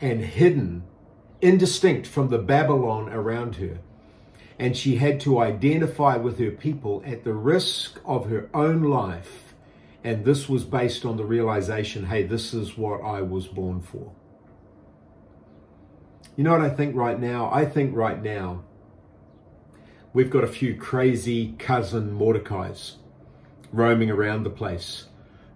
and 0.00 0.20
hidden, 0.20 0.84
indistinct 1.40 2.06
from 2.06 2.28
the 2.28 2.38
Babylon 2.38 3.08
around 3.08 3.56
her. 3.56 3.78
And 4.58 4.76
she 4.76 4.96
had 4.96 5.20
to 5.20 5.38
identify 5.38 6.16
with 6.16 6.38
her 6.38 6.50
people 6.50 7.02
at 7.06 7.24
the 7.24 7.32
risk 7.32 8.00
of 8.04 8.28
her 8.28 8.50
own 8.52 8.82
life. 8.82 9.54
And 10.02 10.24
this 10.24 10.48
was 10.48 10.64
based 10.64 11.04
on 11.04 11.16
the 11.16 11.24
realization 11.24 12.06
hey, 12.06 12.24
this 12.24 12.54
is 12.54 12.76
what 12.76 13.02
I 13.02 13.22
was 13.22 13.46
born 13.46 13.80
for. 13.80 14.12
You 16.36 16.44
know 16.44 16.52
what 16.52 16.60
I 16.60 16.70
think 16.70 16.94
right 16.94 17.18
now? 17.18 17.50
I 17.52 17.64
think 17.64 17.96
right 17.96 18.22
now 18.22 18.62
we've 20.12 20.30
got 20.30 20.44
a 20.44 20.48
few 20.48 20.76
crazy 20.76 21.54
cousin 21.58 22.12
Mordecai's 22.12 22.96
roaming 23.72 24.10
around 24.10 24.44
the 24.44 24.50
place 24.50 25.06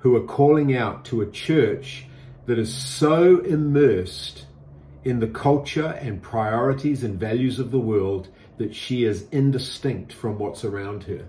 who 0.00 0.16
are 0.16 0.25
calling 0.25 0.76
out 0.76 1.04
to 1.04 1.20
a 1.20 1.30
church 1.30 2.06
that 2.46 2.58
is 2.58 2.75
so 2.75 3.38
immersed 3.40 4.46
in 5.04 5.20
the 5.20 5.26
culture 5.26 5.99
and 6.00 6.22
priorities 6.22 7.02
and 7.02 7.18
values 7.18 7.58
of 7.58 7.70
the 7.70 7.78
world 7.78 8.28
that 8.58 8.75
she 8.75 9.04
is 9.04 9.26
indistinct 9.32 10.12
from 10.12 10.38
what's 10.38 10.64
around 10.64 11.04
her. 11.04 11.26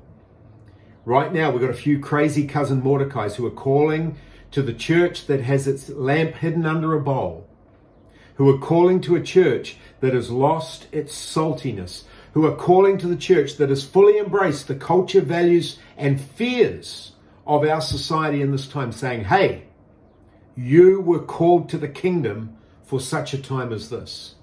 Right 1.05 1.33
now, 1.33 1.51
we've 1.51 1.61
got 1.61 1.69
a 1.69 1.73
few 1.73 1.99
crazy 1.99 2.47
cousin 2.47 2.81
Mordecai's 2.81 3.35
who 3.35 3.45
are 3.45 3.51
calling 3.51 4.17
to 4.51 4.61
the 4.61 4.73
church 4.73 5.27
that 5.27 5.41
has 5.41 5.67
its 5.67 5.89
lamp 5.89 6.35
hidden 6.35 6.65
under 6.65 6.93
a 6.93 7.01
bowl, 7.01 7.47
who 8.35 8.49
are 8.49 8.59
calling 8.59 9.01
to 9.01 9.15
a 9.15 9.21
church 9.21 9.77
that 9.99 10.13
has 10.13 10.29
lost 10.29 10.87
its 10.91 11.13
saltiness, 11.13 12.03
who 12.33 12.45
are 12.45 12.55
calling 12.55 12.97
to 12.99 13.07
the 13.07 13.15
church 13.15 13.57
that 13.57 13.69
has 13.69 13.83
fully 13.83 14.17
embraced 14.17 14.67
the 14.67 14.75
culture, 14.75 15.21
values, 15.21 15.79
and 15.97 16.21
fears 16.21 17.13
of 17.45 17.63
our 17.65 17.81
society 17.81 18.41
in 18.41 18.51
this 18.51 18.67
time, 18.67 18.91
saying, 18.91 19.25
Hey, 19.25 19.65
you 20.55 21.01
were 21.01 21.19
called 21.19 21.69
to 21.69 21.77
the 21.77 21.87
kingdom 21.87 22.55
for 22.83 22.99
such 22.99 23.33
a 23.33 23.41
time 23.41 23.73
as 23.73 23.89
this. 23.89 24.35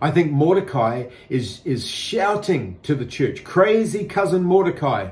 I 0.00 0.10
think 0.10 0.32
Mordecai 0.32 1.08
is, 1.28 1.60
is 1.64 1.86
shouting 1.86 2.78
to 2.82 2.94
the 2.94 3.06
church. 3.06 3.44
Crazy 3.44 4.04
cousin 4.04 4.42
Mordecai 4.42 5.10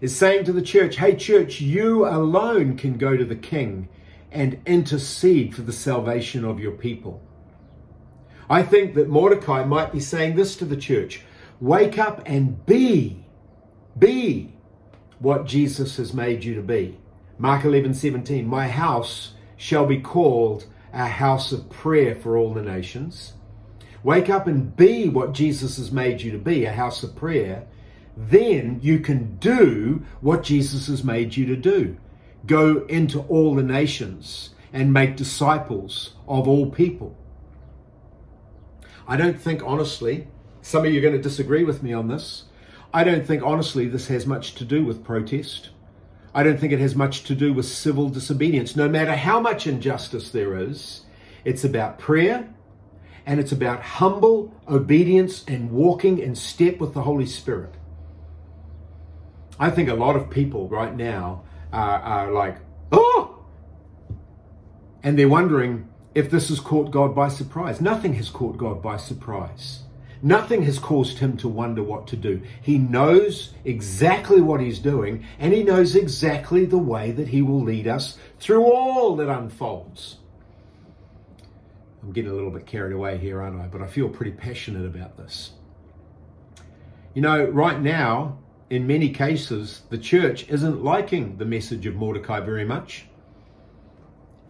is 0.00 0.16
saying 0.16 0.44
to 0.44 0.52
the 0.52 0.62
church, 0.62 0.96
Hey, 0.96 1.14
church, 1.14 1.60
you 1.60 2.06
alone 2.06 2.76
can 2.76 2.98
go 2.98 3.16
to 3.16 3.24
the 3.24 3.36
king 3.36 3.88
and 4.30 4.60
intercede 4.66 5.54
for 5.54 5.62
the 5.62 5.72
salvation 5.72 6.44
of 6.44 6.60
your 6.60 6.72
people. 6.72 7.22
I 8.50 8.62
think 8.62 8.94
that 8.94 9.08
Mordecai 9.08 9.64
might 9.64 9.92
be 9.92 10.00
saying 10.00 10.36
this 10.36 10.56
to 10.56 10.64
the 10.64 10.76
church 10.76 11.22
Wake 11.60 11.98
up 11.98 12.22
and 12.24 12.64
be, 12.66 13.24
be 13.98 14.52
what 15.18 15.44
Jesus 15.44 15.96
has 15.96 16.14
made 16.14 16.44
you 16.44 16.54
to 16.54 16.62
be. 16.62 16.96
Mark 17.40 17.64
11, 17.64 17.94
17, 17.94 18.46
my 18.46 18.66
house 18.66 19.32
shall 19.56 19.86
be 19.86 20.00
called 20.00 20.66
a 20.92 21.06
house 21.06 21.52
of 21.52 21.70
prayer 21.70 22.16
for 22.16 22.36
all 22.36 22.52
the 22.52 22.62
nations. 22.62 23.34
Wake 24.02 24.28
up 24.28 24.48
and 24.48 24.76
be 24.76 25.08
what 25.08 25.34
Jesus 25.34 25.76
has 25.76 25.92
made 25.92 26.20
you 26.20 26.32
to 26.32 26.38
be, 26.38 26.64
a 26.64 26.72
house 26.72 27.04
of 27.04 27.14
prayer. 27.14 27.66
Then 28.16 28.80
you 28.82 28.98
can 28.98 29.36
do 29.36 30.04
what 30.20 30.42
Jesus 30.42 30.88
has 30.88 31.04
made 31.04 31.36
you 31.36 31.46
to 31.46 31.56
do. 31.56 31.96
Go 32.44 32.84
into 32.86 33.20
all 33.22 33.54
the 33.54 33.62
nations 33.62 34.50
and 34.72 34.92
make 34.92 35.16
disciples 35.16 36.14
of 36.26 36.48
all 36.48 36.70
people. 36.70 37.16
I 39.06 39.16
don't 39.16 39.40
think, 39.40 39.62
honestly, 39.64 40.26
some 40.60 40.84
of 40.84 40.92
you 40.92 40.98
are 40.98 41.02
going 41.02 41.14
to 41.14 41.22
disagree 41.22 41.64
with 41.64 41.82
me 41.84 41.92
on 41.92 42.08
this. 42.08 42.44
I 42.92 43.04
don't 43.04 43.26
think, 43.26 43.42
honestly, 43.44 43.86
this 43.86 44.08
has 44.08 44.26
much 44.26 44.54
to 44.56 44.64
do 44.64 44.84
with 44.84 45.04
protest. 45.04 45.70
I 46.34 46.42
don't 46.42 46.58
think 46.58 46.72
it 46.72 46.78
has 46.78 46.94
much 46.94 47.24
to 47.24 47.34
do 47.34 47.52
with 47.52 47.66
civil 47.66 48.08
disobedience. 48.08 48.76
No 48.76 48.88
matter 48.88 49.16
how 49.16 49.40
much 49.40 49.66
injustice 49.66 50.30
there 50.30 50.56
is, 50.56 51.02
it's 51.44 51.64
about 51.64 51.98
prayer 51.98 52.48
and 53.26 53.40
it's 53.40 53.52
about 53.52 53.82
humble 53.82 54.54
obedience 54.68 55.44
and 55.46 55.70
walking 55.70 56.18
in 56.18 56.34
step 56.34 56.78
with 56.78 56.94
the 56.94 57.02
Holy 57.02 57.26
Spirit. 57.26 57.74
I 59.58 59.70
think 59.70 59.88
a 59.88 59.94
lot 59.94 60.16
of 60.16 60.30
people 60.30 60.68
right 60.68 60.94
now 60.94 61.42
are, 61.72 62.00
are 62.00 62.32
like, 62.32 62.58
oh! 62.92 63.44
And 65.02 65.18
they're 65.18 65.28
wondering 65.28 65.88
if 66.14 66.30
this 66.30 66.48
has 66.48 66.60
caught 66.60 66.90
God 66.90 67.14
by 67.14 67.28
surprise. 67.28 67.80
Nothing 67.80 68.14
has 68.14 68.28
caught 68.28 68.56
God 68.56 68.82
by 68.82 68.96
surprise. 68.96 69.80
Nothing 70.22 70.62
has 70.62 70.78
caused 70.78 71.18
him 71.18 71.36
to 71.38 71.48
wonder 71.48 71.82
what 71.82 72.08
to 72.08 72.16
do. 72.16 72.42
He 72.60 72.78
knows 72.78 73.54
exactly 73.64 74.40
what 74.40 74.60
he's 74.60 74.78
doing, 74.80 75.24
and 75.38 75.52
he 75.52 75.62
knows 75.62 75.94
exactly 75.94 76.64
the 76.64 76.78
way 76.78 77.12
that 77.12 77.28
he 77.28 77.42
will 77.42 77.62
lead 77.62 77.86
us 77.86 78.18
through 78.40 78.64
all 78.64 79.14
that 79.16 79.28
unfolds. 79.28 80.16
I'm 82.02 82.12
getting 82.12 82.30
a 82.30 82.34
little 82.34 82.50
bit 82.50 82.66
carried 82.66 82.94
away 82.94 83.18
here, 83.18 83.40
aren't 83.42 83.60
I? 83.60 83.66
But 83.66 83.82
I 83.82 83.86
feel 83.86 84.08
pretty 84.08 84.32
passionate 84.32 84.86
about 84.86 85.16
this. 85.16 85.52
You 87.14 87.22
know, 87.22 87.44
right 87.44 87.80
now, 87.80 88.38
in 88.70 88.86
many 88.86 89.10
cases, 89.10 89.82
the 89.88 89.98
church 89.98 90.48
isn't 90.48 90.82
liking 90.84 91.36
the 91.36 91.44
message 91.44 91.86
of 91.86 91.94
Mordecai 91.96 92.40
very 92.40 92.64
much. 92.64 93.06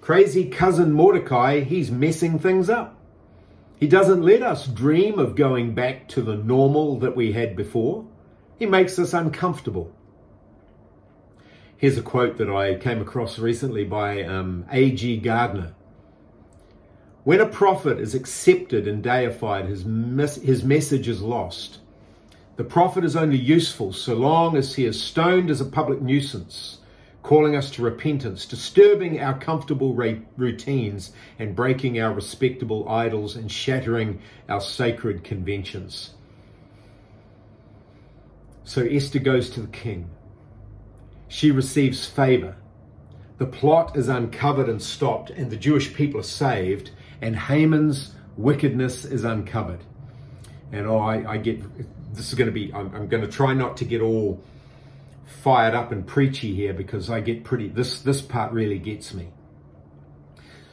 Crazy 0.01 0.49
cousin 0.49 0.93
Mordecai, 0.93 1.61
he's 1.61 1.91
messing 1.91 2.39
things 2.39 2.71
up. 2.71 2.98
He 3.79 3.87
doesn't 3.87 4.23
let 4.23 4.43
us 4.43 4.67
dream 4.67 5.19
of 5.19 5.37
going 5.37 5.75
back 5.75 6.09
to 6.09 6.23
the 6.23 6.35
normal 6.35 6.99
that 6.99 7.15
we 7.15 7.33
had 7.33 7.55
before. 7.55 8.07
He 8.59 8.67
makes 8.67 8.99
us 8.99 9.15
uncomfortable. 9.15 9.93
Here's 11.77 11.97
a 11.97 12.03
quote 12.03 12.39
that 12.39 12.51
I 12.51 12.75
came 12.75 13.01
across 13.01 13.39
recently 13.39 13.85
by 13.85 14.25
um, 14.25 14.67
A.G. 14.73 15.19
Gardiner. 15.19 15.75
When 17.23 17.41
a 17.41 17.47
prophet 17.47 18.01
is 18.01 18.17
accepted 18.17 18.89
and 18.89 19.01
deified, 19.01 19.67
his, 19.67 19.85
mes- 19.85 20.43
his 20.43 20.65
message 20.65 21.07
is 21.07 21.23
lost. 21.23 21.79
The 22.57 22.65
prophet 22.65 23.05
is 23.05 23.15
only 23.15 23.37
useful 23.37 23.93
so 23.93 24.15
long 24.15 24.57
as 24.57 24.75
he 24.75 24.87
is 24.87 25.01
stoned 25.01 25.51
as 25.51 25.61
a 25.61 25.65
public 25.65 26.03
nuisance 26.03 26.79
calling 27.23 27.57
us 27.57 27.71
to 27.73 27.83
repentance, 27.83 28.47
disturbing 28.47 29.21
our 29.21 29.39
comfortable 29.39 29.95
routines 29.95 31.13
and 31.39 31.55
breaking 31.55 32.01
our 32.01 32.13
respectable 32.13 32.89
idols 32.89 33.37
and 33.37 33.51
shattering 33.51 34.21
our 34.49 34.61
sacred 34.61 35.25
conventions. 35.25 36.15
So 38.65 38.83
Esther 38.83 39.19
goes 39.19 39.51
to 39.51 39.61
the 39.61 39.69
king. 39.69 40.11
She 41.29 41.51
receives 41.51 42.07
favor. 42.07 42.57
The 43.39 43.47
plot 43.47 43.97
is 43.97 44.09
uncovered 44.09 44.69
and 44.69 44.83
stopped, 44.83 45.31
and 45.31 45.51
the 45.51 45.57
Jewish 45.57 45.95
people 45.95 46.21
are 46.21 46.25
saved, 46.25 46.91
and 47.21 47.37
Haman's 47.37 48.15
wickedness 48.37 49.05
is 49.05 49.25
uncovered. 49.25 49.85
And 50.73 50.87
oh, 50.87 50.99
I, 50.99 51.33
I 51.33 51.37
get 51.39 51.63
this 52.15 52.29
is 52.29 52.35
going 52.35 52.47
to 52.47 52.53
be, 52.53 52.73
I'm, 52.73 52.95
I'm 52.95 53.09
going 53.09 53.23
to 53.23 53.29
try 53.29 53.55
not 53.55 53.77
to 53.79 53.85
get 53.85 54.01
all 54.01 54.43
fired 55.29 55.75
up 55.75 55.93
and 55.93 56.07
preachy 56.07 56.55
here 56.55 56.73
because 56.73 57.09
I 57.11 57.21
get 57.21 57.45
pretty 57.45 57.69
this 57.69 58.01
this 58.01 58.21
part 58.21 58.53
really 58.53 58.79
gets 58.79 59.15
me. 59.15 59.29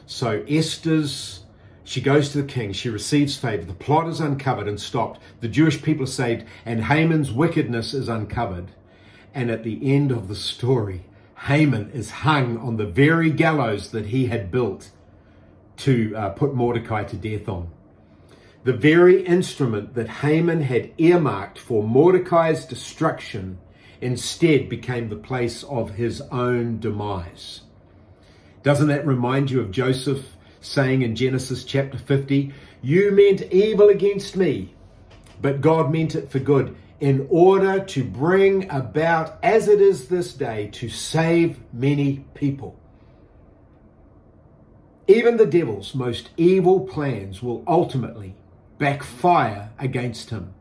So 0.06 0.44
Esther's 0.48 1.44
She 1.84 2.00
goes 2.00 2.30
to 2.30 2.42
the 2.42 2.48
king, 2.48 2.72
she 2.72 2.88
receives 2.88 3.36
favor, 3.36 3.64
the 3.64 3.72
plot 3.72 4.08
is 4.08 4.18
uncovered 4.18 4.66
and 4.66 4.80
stopped, 4.80 5.20
the 5.40 5.46
Jewish 5.46 5.80
people 5.82 6.02
are 6.02 6.08
saved, 6.08 6.44
and 6.64 6.82
Haman's 6.82 7.30
wickedness 7.30 7.94
is 7.94 8.08
uncovered. 8.08 8.72
And 9.32 9.52
at 9.52 9.62
the 9.62 9.94
end 9.94 10.10
of 10.10 10.26
the 10.26 10.34
story, 10.34 11.04
Haman 11.46 11.90
is 11.92 12.10
hung 12.10 12.58
on 12.58 12.76
the 12.76 12.86
very 12.86 13.30
gallows 13.30 13.90
that 13.92 14.06
he 14.06 14.26
had 14.26 14.50
built 14.50 14.90
to 15.76 16.16
uh, 16.16 16.30
put 16.30 16.54
Mordecai 16.54 17.04
to 17.04 17.16
death 17.16 17.48
on. 17.48 17.68
The 18.64 18.72
very 18.72 19.24
instrument 19.24 19.94
that 19.94 20.08
Haman 20.08 20.62
had 20.62 20.90
earmarked 20.98 21.58
for 21.58 21.84
Mordecai's 21.84 22.64
destruction 22.64 23.58
instead 24.00 24.68
became 24.68 25.08
the 25.08 25.16
place 25.16 25.62
of 25.64 25.90
his 25.90 26.20
own 26.32 26.78
demise. 26.78 27.62
Doesn't 28.62 28.88
that 28.88 29.06
remind 29.06 29.50
you 29.50 29.60
of 29.60 29.70
Joseph 29.70 30.36
saying 30.60 31.02
in 31.02 31.14
Genesis 31.14 31.64
chapter 31.64 31.98
50, 31.98 32.52
You 32.82 33.12
meant 33.12 33.42
evil 33.52 33.88
against 33.88 34.36
me, 34.36 34.74
but 35.40 35.60
God 35.60 35.92
meant 35.92 36.14
it 36.14 36.30
for 36.30 36.38
good, 36.38 36.76
in 36.98 37.26
order 37.30 37.84
to 37.84 38.04
bring 38.04 38.68
about, 38.70 39.38
as 39.42 39.68
it 39.68 39.80
is 39.80 40.08
this 40.08 40.32
day, 40.32 40.68
to 40.72 40.88
save 40.88 41.60
many 41.72 42.24
people. 42.34 42.78
Even 45.06 45.36
the 45.36 45.46
devil's 45.46 45.94
most 45.94 46.30
evil 46.36 46.80
plans 46.80 47.42
will 47.42 47.62
ultimately 47.68 48.34
backfire 48.78 49.70
against 49.78 50.30
him. 50.30 50.52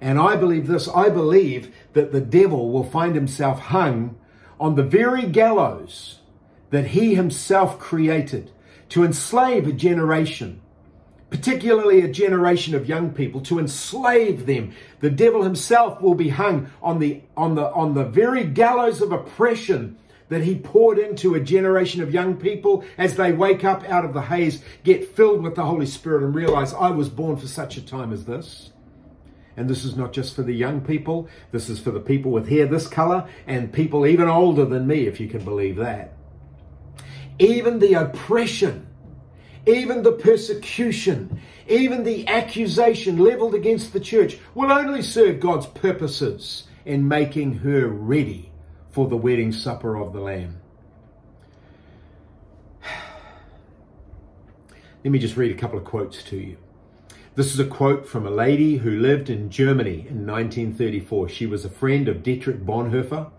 And 0.00 0.18
I 0.18 0.36
believe 0.36 0.66
this 0.66 0.88
I 0.88 1.08
believe 1.08 1.74
that 1.92 2.12
the 2.12 2.20
devil 2.20 2.70
will 2.70 2.84
find 2.84 3.14
himself 3.14 3.58
hung 3.58 4.16
on 4.60 4.74
the 4.74 4.82
very 4.82 5.26
gallows 5.26 6.18
that 6.70 6.88
he 6.88 7.14
himself 7.14 7.78
created 7.78 8.50
to 8.90 9.04
enslave 9.04 9.66
a 9.66 9.72
generation, 9.72 10.60
particularly 11.30 12.00
a 12.00 12.08
generation 12.08 12.74
of 12.74 12.88
young 12.88 13.10
people, 13.10 13.40
to 13.42 13.58
enslave 13.58 14.46
them. 14.46 14.72
The 15.00 15.10
devil 15.10 15.42
himself 15.42 16.00
will 16.00 16.14
be 16.14 16.30
hung 16.30 16.70
on 16.82 16.98
the, 16.98 17.22
on 17.36 17.54
the, 17.54 17.70
on 17.72 17.94
the 17.94 18.04
very 18.04 18.44
gallows 18.44 19.00
of 19.00 19.12
oppression 19.12 19.98
that 20.28 20.42
he 20.42 20.56
poured 20.56 20.98
into 20.98 21.34
a 21.34 21.40
generation 21.40 22.02
of 22.02 22.12
young 22.12 22.36
people 22.36 22.84
as 22.98 23.16
they 23.16 23.32
wake 23.32 23.64
up 23.64 23.82
out 23.88 24.04
of 24.04 24.12
the 24.12 24.22
haze, 24.22 24.62
get 24.84 25.16
filled 25.16 25.42
with 25.42 25.54
the 25.54 25.64
Holy 25.64 25.86
Spirit, 25.86 26.22
and 26.22 26.34
realize 26.34 26.74
I 26.74 26.90
was 26.90 27.08
born 27.08 27.36
for 27.36 27.46
such 27.46 27.76
a 27.78 27.82
time 27.82 28.12
as 28.12 28.26
this. 28.26 28.70
And 29.58 29.68
this 29.68 29.84
is 29.84 29.96
not 29.96 30.12
just 30.12 30.36
for 30.36 30.42
the 30.42 30.54
young 30.54 30.80
people, 30.80 31.28
this 31.50 31.68
is 31.68 31.80
for 31.80 31.90
the 31.90 32.00
people 32.00 32.30
with 32.30 32.48
hair 32.48 32.66
this 32.66 32.86
color 32.86 33.28
and 33.46 33.72
people 33.72 34.06
even 34.06 34.28
older 34.28 34.64
than 34.64 34.86
me, 34.86 35.06
if 35.06 35.18
you 35.18 35.28
can 35.28 35.44
believe 35.44 35.76
that 35.76 36.14
even 37.38 37.78
the 37.78 37.94
oppression, 37.94 38.86
even 39.66 40.02
the 40.02 40.12
persecution, 40.12 41.40
even 41.68 42.04
the 42.04 42.26
accusation 42.26 43.18
leveled 43.18 43.54
against 43.54 43.92
the 43.92 44.00
church 44.00 44.38
will 44.54 44.72
only 44.72 45.02
serve 45.02 45.40
God's 45.40 45.66
purposes 45.66 46.64
in 46.84 47.06
making 47.06 47.58
her 47.58 47.86
ready 47.86 48.50
for 48.90 49.08
the 49.08 49.16
wedding 49.16 49.52
supper 49.52 49.96
of 49.96 50.12
the 50.12 50.20
Lamb. 50.20 50.60
Let 55.04 55.10
me 55.10 55.18
just 55.18 55.36
read 55.36 55.50
a 55.52 55.58
couple 55.58 55.78
of 55.78 55.84
quotes 55.84 56.22
to 56.24 56.36
you. 56.36 56.56
This 57.38 57.54
is 57.54 57.60
a 57.60 57.64
quote 57.64 58.04
from 58.04 58.26
a 58.26 58.30
lady 58.30 58.78
who 58.78 58.90
lived 58.90 59.30
in 59.30 59.48
Germany 59.48 60.08
in 60.10 60.26
1934. 60.26 61.28
She 61.28 61.46
was 61.46 61.64
a 61.64 61.70
friend 61.70 62.08
of 62.08 62.24
Dietrich 62.24 62.66
Bonhoeffer 62.66 63.30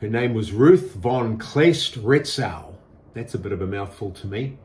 her 0.00 0.08
name 0.08 0.32
was 0.32 0.52
Ruth 0.52 0.94
von 0.94 1.38
Kleist 1.38 2.00
Retzow. 2.00 2.74
That's 3.14 3.34
a 3.34 3.38
bit 3.38 3.50
of 3.50 3.62
a 3.62 3.66
mouthful 3.66 4.12
to 4.12 4.28
me. 4.28 4.58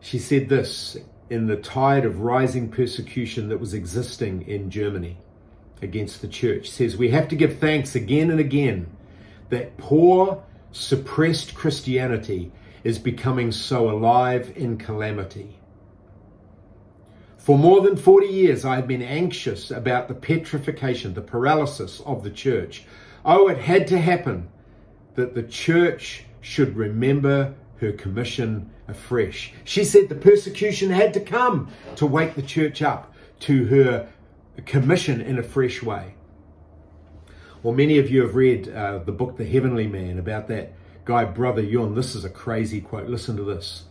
She 0.00 0.18
said 0.18 0.48
this 0.48 0.96
in 1.28 1.46
the 1.46 1.56
tide 1.56 2.06
of 2.06 2.20
rising 2.20 2.70
persecution 2.70 3.50
that 3.50 3.60
was 3.60 3.74
existing 3.74 4.48
in 4.48 4.70
Germany 4.70 5.18
against 5.82 6.22
the 6.22 6.28
church. 6.28 6.70
says, 6.70 6.96
We 6.96 7.10
have 7.10 7.28
to 7.28 7.36
give 7.36 7.58
thanks 7.58 7.94
again 7.94 8.30
and 8.30 8.40
again 8.40 8.86
that 9.50 9.76
poor, 9.76 10.42
suppressed 10.72 11.54
Christianity 11.54 12.50
is 12.82 12.98
becoming 12.98 13.52
so 13.52 13.90
alive 13.90 14.54
in 14.56 14.78
calamity. 14.78 15.58
For 17.44 17.58
more 17.58 17.82
than 17.82 17.96
40 17.96 18.26
years, 18.26 18.64
I 18.64 18.76
have 18.76 18.88
been 18.88 19.02
anxious 19.02 19.70
about 19.70 20.08
the 20.08 20.14
petrification, 20.14 21.12
the 21.12 21.20
paralysis 21.20 22.00
of 22.06 22.22
the 22.22 22.30
church. 22.30 22.84
Oh, 23.22 23.48
it 23.48 23.58
had 23.58 23.86
to 23.88 23.98
happen 23.98 24.48
that 25.14 25.34
the 25.34 25.42
church 25.42 26.24
should 26.40 26.74
remember 26.74 27.54
her 27.80 27.92
commission 27.92 28.70
afresh. 28.88 29.52
She 29.64 29.84
said 29.84 30.08
the 30.08 30.14
persecution 30.14 30.88
had 30.88 31.12
to 31.12 31.20
come 31.20 31.68
to 31.96 32.06
wake 32.06 32.34
the 32.34 32.40
church 32.40 32.80
up 32.80 33.12
to 33.40 33.66
her 33.66 34.08
commission 34.64 35.20
in 35.20 35.38
a 35.38 35.42
fresh 35.42 35.82
way. 35.82 36.14
Well, 37.62 37.74
many 37.74 37.98
of 37.98 38.08
you 38.10 38.22
have 38.22 38.36
read 38.36 38.70
uh, 38.70 39.00
the 39.00 39.12
book 39.12 39.36
The 39.36 39.44
Heavenly 39.44 39.86
Man 39.86 40.18
about 40.18 40.48
that 40.48 40.72
guy, 41.04 41.26
Brother 41.26 41.60
Yun. 41.60 41.94
This 41.94 42.14
is 42.14 42.24
a 42.24 42.30
crazy 42.30 42.80
quote. 42.80 43.10
Listen 43.10 43.36
to 43.36 43.44
this. 43.44 43.84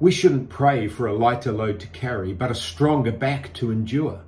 We 0.00 0.10
shouldn't 0.10 0.48
pray 0.48 0.88
for 0.88 1.06
a 1.06 1.14
lighter 1.14 1.52
load 1.52 1.80
to 1.80 1.86
carry, 1.88 2.32
but 2.32 2.50
a 2.50 2.54
stronger 2.54 3.12
back 3.12 3.52
to 3.54 3.70
endure. 3.70 4.20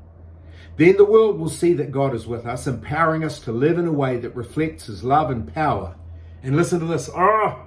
Then 0.77 0.97
the 0.97 1.05
world 1.05 1.39
will 1.39 1.49
see 1.49 1.73
that 1.75 1.91
God 1.91 2.15
is 2.15 2.27
with 2.27 2.47
us, 2.47 2.67
empowering 2.67 3.25
us 3.25 3.41
to 3.41 3.53
live 3.53 3.79
in 3.79 3.87
a 3.87 3.93
way 3.93 4.19
that 4.19 4.37
reflects 4.37 4.87
His 4.87 5.03
love 5.03 5.31
and 5.31 5.53
power. 5.53 5.97
And 6.43 6.57
listen 6.57 6.81
to 6.81 6.87
this. 6.87 7.11
Ah, 7.15 7.67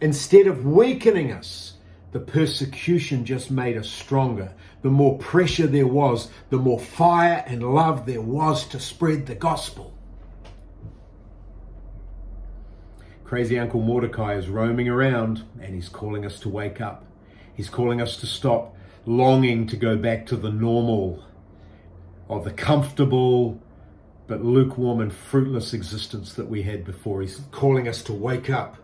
instead 0.00 0.46
of 0.46 0.66
weakening 0.66 1.32
us, 1.32 1.74
the 2.12 2.20
persecution 2.20 3.24
just 3.24 3.50
made 3.50 3.76
us 3.76 3.88
stronger. 3.88 4.52
The 4.82 4.90
more 4.90 5.18
pressure 5.18 5.66
there 5.66 5.86
was, 5.86 6.30
the 6.50 6.58
more 6.58 6.80
fire 6.80 7.44
and 7.46 7.74
love 7.74 8.06
there 8.06 8.22
was 8.22 8.66
to 8.68 8.80
spread 8.80 9.26
the 9.26 9.34
gospel. 9.34 9.95
Crazy 13.26 13.58
Uncle 13.58 13.82
Mordecai 13.82 14.34
is 14.34 14.48
roaming 14.48 14.88
around 14.88 15.42
and 15.60 15.74
he's 15.74 15.88
calling 15.88 16.24
us 16.24 16.38
to 16.38 16.48
wake 16.48 16.80
up. 16.80 17.04
He's 17.54 17.68
calling 17.68 18.00
us 18.00 18.16
to 18.18 18.26
stop 18.26 18.76
longing 19.04 19.66
to 19.66 19.76
go 19.76 19.96
back 19.96 20.26
to 20.26 20.36
the 20.36 20.52
normal 20.52 21.24
of 22.28 22.44
the 22.44 22.52
comfortable 22.52 23.60
but 24.28 24.44
lukewarm 24.44 25.00
and 25.00 25.12
fruitless 25.12 25.74
existence 25.74 26.34
that 26.34 26.48
we 26.48 26.62
had 26.62 26.84
before. 26.84 27.20
He's 27.20 27.40
calling 27.50 27.88
us 27.88 28.00
to 28.04 28.12
wake 28.12 28.48
up. 28.48 28.76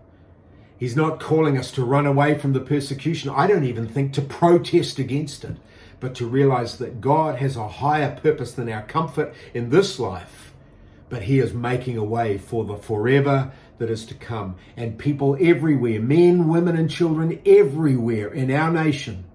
He's 0.77 0.97
not 0.97 1.21
calling 1.21 1.57
us 1.57 1.71
to 1.73 1.85
run 1.85 2.05
away 2.07 2.37
from 2.37 2.53
the 2.53 2.59
persecution. 2.59 3.31
I 3.31 3.47
don't 3.47 3.65
even 3.65 3.87
think 3.87 4.13
to 4.15 4.23
protest 4.23 4.99
against 4.99 5.45
it, 5.45 5.55
but 6.01 6.17
to 6.17 6.27
realize 6.27 6.79
that 6.79 7.01
God 7.01 7.39
has 7.39 7.57
a 7.57 7.69
higher 7.69 8.19
purpose 8.21 8.51
than 8.55 8.69
our 8.69 8.83
comfort 8.83 9.33
in 9.55 9.71
this 9.71 10.01
life. 10.01 10.53
But 11.13 11.25
He 11.25 11.41
is 11.41 11.53
making 11.53 11.99
a 11.99 12.05
way 12.05 12.39
for 12.39 12.65
the 12.65 12.79
forever 12.79 13.53
that 13.77 13.91
is 13.91 14.07
to 14.07 14.15
come. 14.15 14.57
And 14.79 14.99
people 14.99 15.37
everywhere, 15.39 16.01
men, 16.01 16.49
women, 16.49 16.75
and 16.75 16.91
children 16.91 17.39
everywhere 17.45 18.33
in 18.33 18.51
our 18.51 18.73
nation 18.73 19.27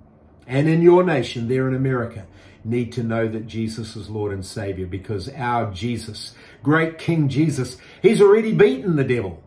and 0.47 0.67
in 0.67 0.81
your 0.81 1.03
nation 1.03 1.47
there 1.47 1.67
in 1.67 1.75
America, 1.75 2.25
need 2.63 2.93
to 2.93 3.03
know 3.03 3.27
that 3.27 3.45
Jesus 3.45 3.95
is 3.95 4.09
Lord 4.09 4.33
and 4.33 4.43
Savior 4.43 4.87
because 4.87 5.29
our 5.29 5.71
Jesus, 5.71 6.33
great 6.63 6.97
King 6.97 7.29
Jesus, 7.29 7.77
he's 8.01 8.23
already 8.23 8.53
beaten 8.53 8.95
the 8.95 9.03
devil. 9.03 9.43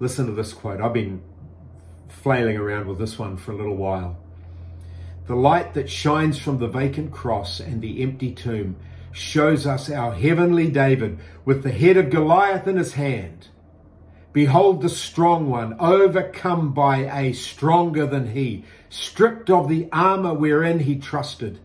Listen 0.00 0.24
to 0.24 0.32
this 0.32 0.54
quote. 0.54 0.80
I've 0.80 0.94
been 0.94 1.22
flailing 2.08 2.56
around 2.56 2.86
with 2.86 2.98
this 2.98 3.18
one 3.18 3.36
for 3.36 3.52
a 3.52 3.56
little 3.56 3.76
while. 3.76 4.16
The 5.26 5.36
light 5.36 5.74
that 5.74 5.90
shines 5.90 6.38
from 6.38 6.60
the 6.60 6.66
vacant 6.66 7.12
cross 7.12 7.60
and 7.60 7.82
the 7.82 8.02
empty 8.02 8.32
tomb 8.32 8.76
shows 9.12 9.66
us 9.66 9.90
our 9.90 10.12
heavenly 10.12 10.70
David 10.70 11.18
with 11.44 11.62
the 11.62 11.72
head 11.72 11.96
of 11.96 12.10
Goliath 12.10 12.66
in 12.66 12.76
his 12.76 12.94
hand. 12.94 13.48
Behold 14.32 14.80
the 14.80 14.88
strong 14.88 15.50
one, 15.50 15.76
overcome 15.78 16.72
by 16.72 16.98
a 17.20 17.34
stronger 17.34 18.06
than 18.06 18.32
he, 18.32 18.64
stripped 18.88 19.50
of 19.50 19.68
the 19.68 19.88
armor 19.92 20.32
wherein 20.32 20.80
he 20.80 20.96
trusted 20.96 21.60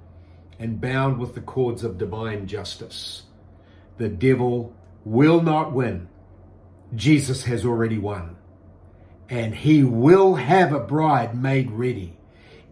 and 0.60 0.82
bound 0.82 1.18
with 1.20 1.34
the 1.36 1.42
cords 1.42 1.84
of 1.84 1.98
divine 1.98 2.48
justice. 2.48 3.24
The 3.98 4.10
devil 4.10 4.76
will 5.06 5.42
not 5.42 5.72
win. 5.72 6.10
Jesus 6.96 7.44
has 7.44 7.66
already 7.66 7.98
won. 7.98 8.36
And 9.30 9.56
he 9.56 9.84
will 9.84 10.36
have 10.36 10.74
a 10.74 10.80
bride 10.80 11.42
made 11.42 11.72
ready, 11.72 12.18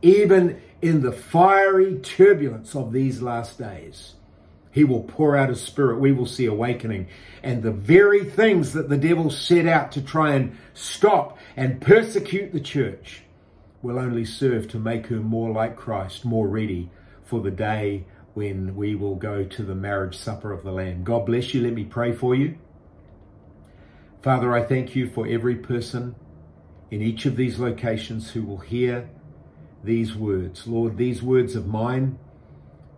even 0.02 0.62
in 0.82 1.02
the 1.02 1.12
fiery 1.12 2.00
turbulence 2.00 2.76
of 2.76 2.92
these 2.92 3.22
last 3.22 3.58
days. 3.58 4.16
He 4.76 4.84
will 4.84 5.04
pour 5.04 5.38
out 5.38 5.48
his 5.48 5.62
spirit. 5.62 6.02
We 6.02 6.12
will 6.12 6.26
see 6.26 6.48
awakening. 6.48 7.08
And 7.42 7.64
the 7.64 7.72
very 7.72 8.26
things 8.26 8.74
that 8.74 8.90
the 8.90 8.98
devil 8.98 9.30
set 9.30 9.66
out 9.66 9.94
to 9.94 10.02
try 10.02 10.34
and 10.34 10.58
stop 10.74 11.38
and 11.56 11.80
persecute 11.80 12.52
the 12.52 12.60
church 12.60 13.24
will 13.82 13.98
only 13.98 14.26
serve 14.26 14.68
to 14.68 14.78
make 14.78 15.08
her 15.08 15.22
more 15.22 15.50
like 15.50 15.78
Christ, 15.78 16.26
more 16.26 16.50
ready 16.50 16.92
for 17.24 17.40
the 17.40 17.52
day 17.52 18.04
when 18.34 18.76
we 18.76 18.96
will 18.96 19.16
go 19.16 19.46
to 19.46 19.64
the 19.64 19.76
marriage 19.76 20.18
supper 20.18 20.52
of 20.52 20.64
the 20.64 20.74
Lamb. 20.74 21.06
God 21.06 21.26
bless 21.26 21.54
you. 21.54 21.62
Let 21.62 21.72
me 21.72 21.86
pray 21.86 22.12
for 22.12 22.36
you. 22.36 22.58
Father, 24.22 24.54
I 24.54 24.62
thank 24.62 24.94
you 24.94 25.10
for 25.10 25.26
every 25.26 25.56
person 25.56 26.16
in 26.92 27.02
each 27.02 27.26
of 27.26 27.38
these 27.38 27.60
locations 27.60 28.32
who 28.32 28.44
will 28.44 28.58
hear 28.58 29.10
these 29.86 30.18
words. 30.18 30.68
Lord, 30.68 30.98
these 30.98 31.24
words 31.24 31.56
of 31.56 31.66
mine, 31.66 32.20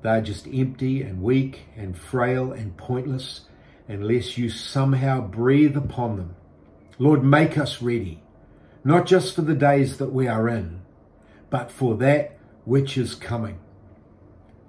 they're 0.07 0.21
just 0.21 0.47
empty 0.47 1.01
and 1.01 1.21
weak 1.21 1.65
and 1.75 1.97
frail 1.97 2.53
and 2.53 2.77
pointless 2.77 3.41
unless 3.89 4.37
you 4.37 4.49
somehow 4.49 5.19
breathe 5.19 5.75
upon 5.75 6.15
them. 6.15 6.35
Lord, 6.97 7.25
make 7.25 7.57
us 7.57 7.81
ready, 7.81 8.23
not 8.85 9.05
just 9.05 9.35
for 9.35 9.41
the 9.41 9.53
days 9.53 9.97
that 9.97 10.13
we 10.13 10.29
are 10.29 10.47
in, 10.47 10.81
but 11.49 11.69
for 11.69 11.97
that 11.97 12.37
which 12.63 12.97
is 12.97 13.15
coming. 13.15 13.59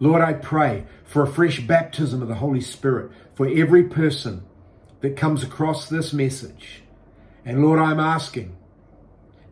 Lord, 0.00 0.22
I 0.22 0.32
pray 0.32 0.86
for 1.04 1.22
a 1.22 1.32
fresh 1.32 1.60
baptism 1.60 2.20
of 2.20 2.26
the 2.26 2.34
Holy 2.34 2.60
Spirit 2.60 3.12
for 3.36 3.46
every 3.46 3.84
person 3.84 4.44
that 5.02 5.16
comes 5.16 5.44
across 5.44 5.88
this 5.88 6.12
message. 6.12 6.82
And 7.44 7.62
Lord, 7.62 7.78
I'm 7.78 8.00
asking 8.00 8.56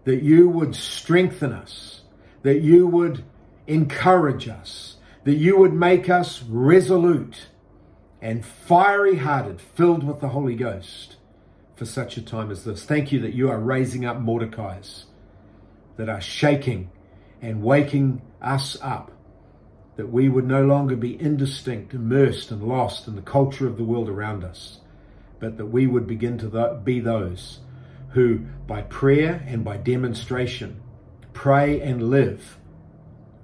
that 0.03 0.23
you 0.23 0.49
would 0.49 0.75
strengthen 0.75 1.53
us, 1.53 2.03
that 2.43 2.61
you 2.61 2.89
would 2.89 3.25
encourage 3.69 4.49
us, 4.49 4.96
that 5.27 5.35
you 5.35 5.59
would 5.59 5.73
make 5.73 6.09
us 6.09 6.45
resolute 6.45 7.49
and 8.23 8.47
fiery 8.47 9.17
hearted, 9.17 9.61
filled 9.61 10.05
with 10.05 10.21
the 10.21 10.29
Holy 10.29 10.55
Ghost 10.55 11.17
for 11.75 11.85
such 11.85 12.17
a 12.17 12.23
time 12.23 12.49
as 12.53 12.63
this. 12.63 12.85
Thank 12.85 13.11
you 13.11 13.19
that 13.23 13.35
you 13.35 13.51
are 13.51 13.59
raising 13.59 14.07
up 14.07 14.21
Mordecai's 14.21 15.07
that 15.97 16.09
are 16.09 16.21
shaking 16.21 16.93
and 17.43 17.61
waking 17.65 18.23
us 18.41 18.77
up 18.81 19.11
that 19.97 20.13
we 20.13 20.29
would 20.29 20.47
no 20.47 20.65
longer 20.65 20.95
be 20.95 21.21
indistinct, 21.21 21.93
immersed, 21.93 22.53
and 22.53 22.63
lost 22.63 23.09
in 23.09 23.17
the 23.17 23.23
culture 23.23 23.67
of 23.67 23.77
the 23.77 23.85
world 23.85 24.09
around 24.09 24.45
us, 24.45 24.79
but 25.41 25.57
that 25.57 25.67
we 25.67 25.89
would 25.89 26.07
begin 26.07 26.39
to 26.39 26.81
be 26.85 27.01
those 27.01 27.59
who, 28.11 28.39
by 28.69 28.83
prayer 28.83 29.45
and 29.49 29.65
by 29.65 29.77
demonstration, 29.77 30.81
pray 31.33 31.81
and 31.81 32.11
live, 32.11 32.59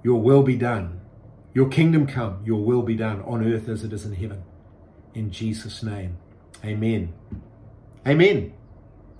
Your 0.01 0.21
will 0.21 0.43
be 0.43 0.55
done. 0.55 1.01
Your 1.53 1.69
kingdom 1.69 2.07
come, 2.07 2.41
Your 2.43 2.63
will 2.63 2.81
be 2.81 2.95
done 2.95 3.21
on 3.21 3.45
earth 3.45 3.69
as 3.69 3.83
it 3.83 3.93
is 3.93 4.05
in 4.05 4.13
heaven. 4.13 4.43
In 5.13 5.31
Jesus' 5.31 5.83
name, 5.83 6.17
amen. 6.65 7.13
Amen. 8.07 8.53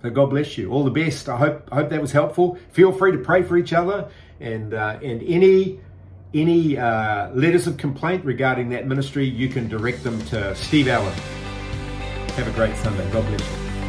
So 0.02 0.10
God 0.10 0.30
bless 0.30 0.58
you. 0.58 0.70
All 0.70 0.84
the 0.84 0.90
best. 0.90 1.28
I 1.28 1.38
hope 1.38 1.68
I 1.72 1.76
hope 1.76 1.90
that 1.90 2.00
was 2.00 2.12
helpful. 2.12 2.58
Feel 2.72 2.92
free 2.92 3.12
to 3.12 3.18
pray 3.18 3.42
for 3.42 3.56
each 3.56 3.72
other 3.72 4.10
and 4.40 4.74
uh, 4.74 4.98
and 5.02 5.22
any 5.22 5.80
any 6.34 6.76
uh, 6.76 7.30
letters 7.30 7.66
of 7.66 7.76
complaint 7.76 8.24
regarding 8.24 8.68
that 8.70 8.86
ministry, 8.86 9.24
you 9.24 9.48
can 9.48 9.68
direct 9.68 10.02
them 10.02 10.20
to 10.26 10.54
Steve 10.56 10.88
Allen. 10.88 11.14
Have 12.36 12.48
a 12.48 12.52
great 12.52 12.76
Sunday. 12.76 13.08
God 13.12 13.24
bless 13.26 13.40
you. 13.40 13.83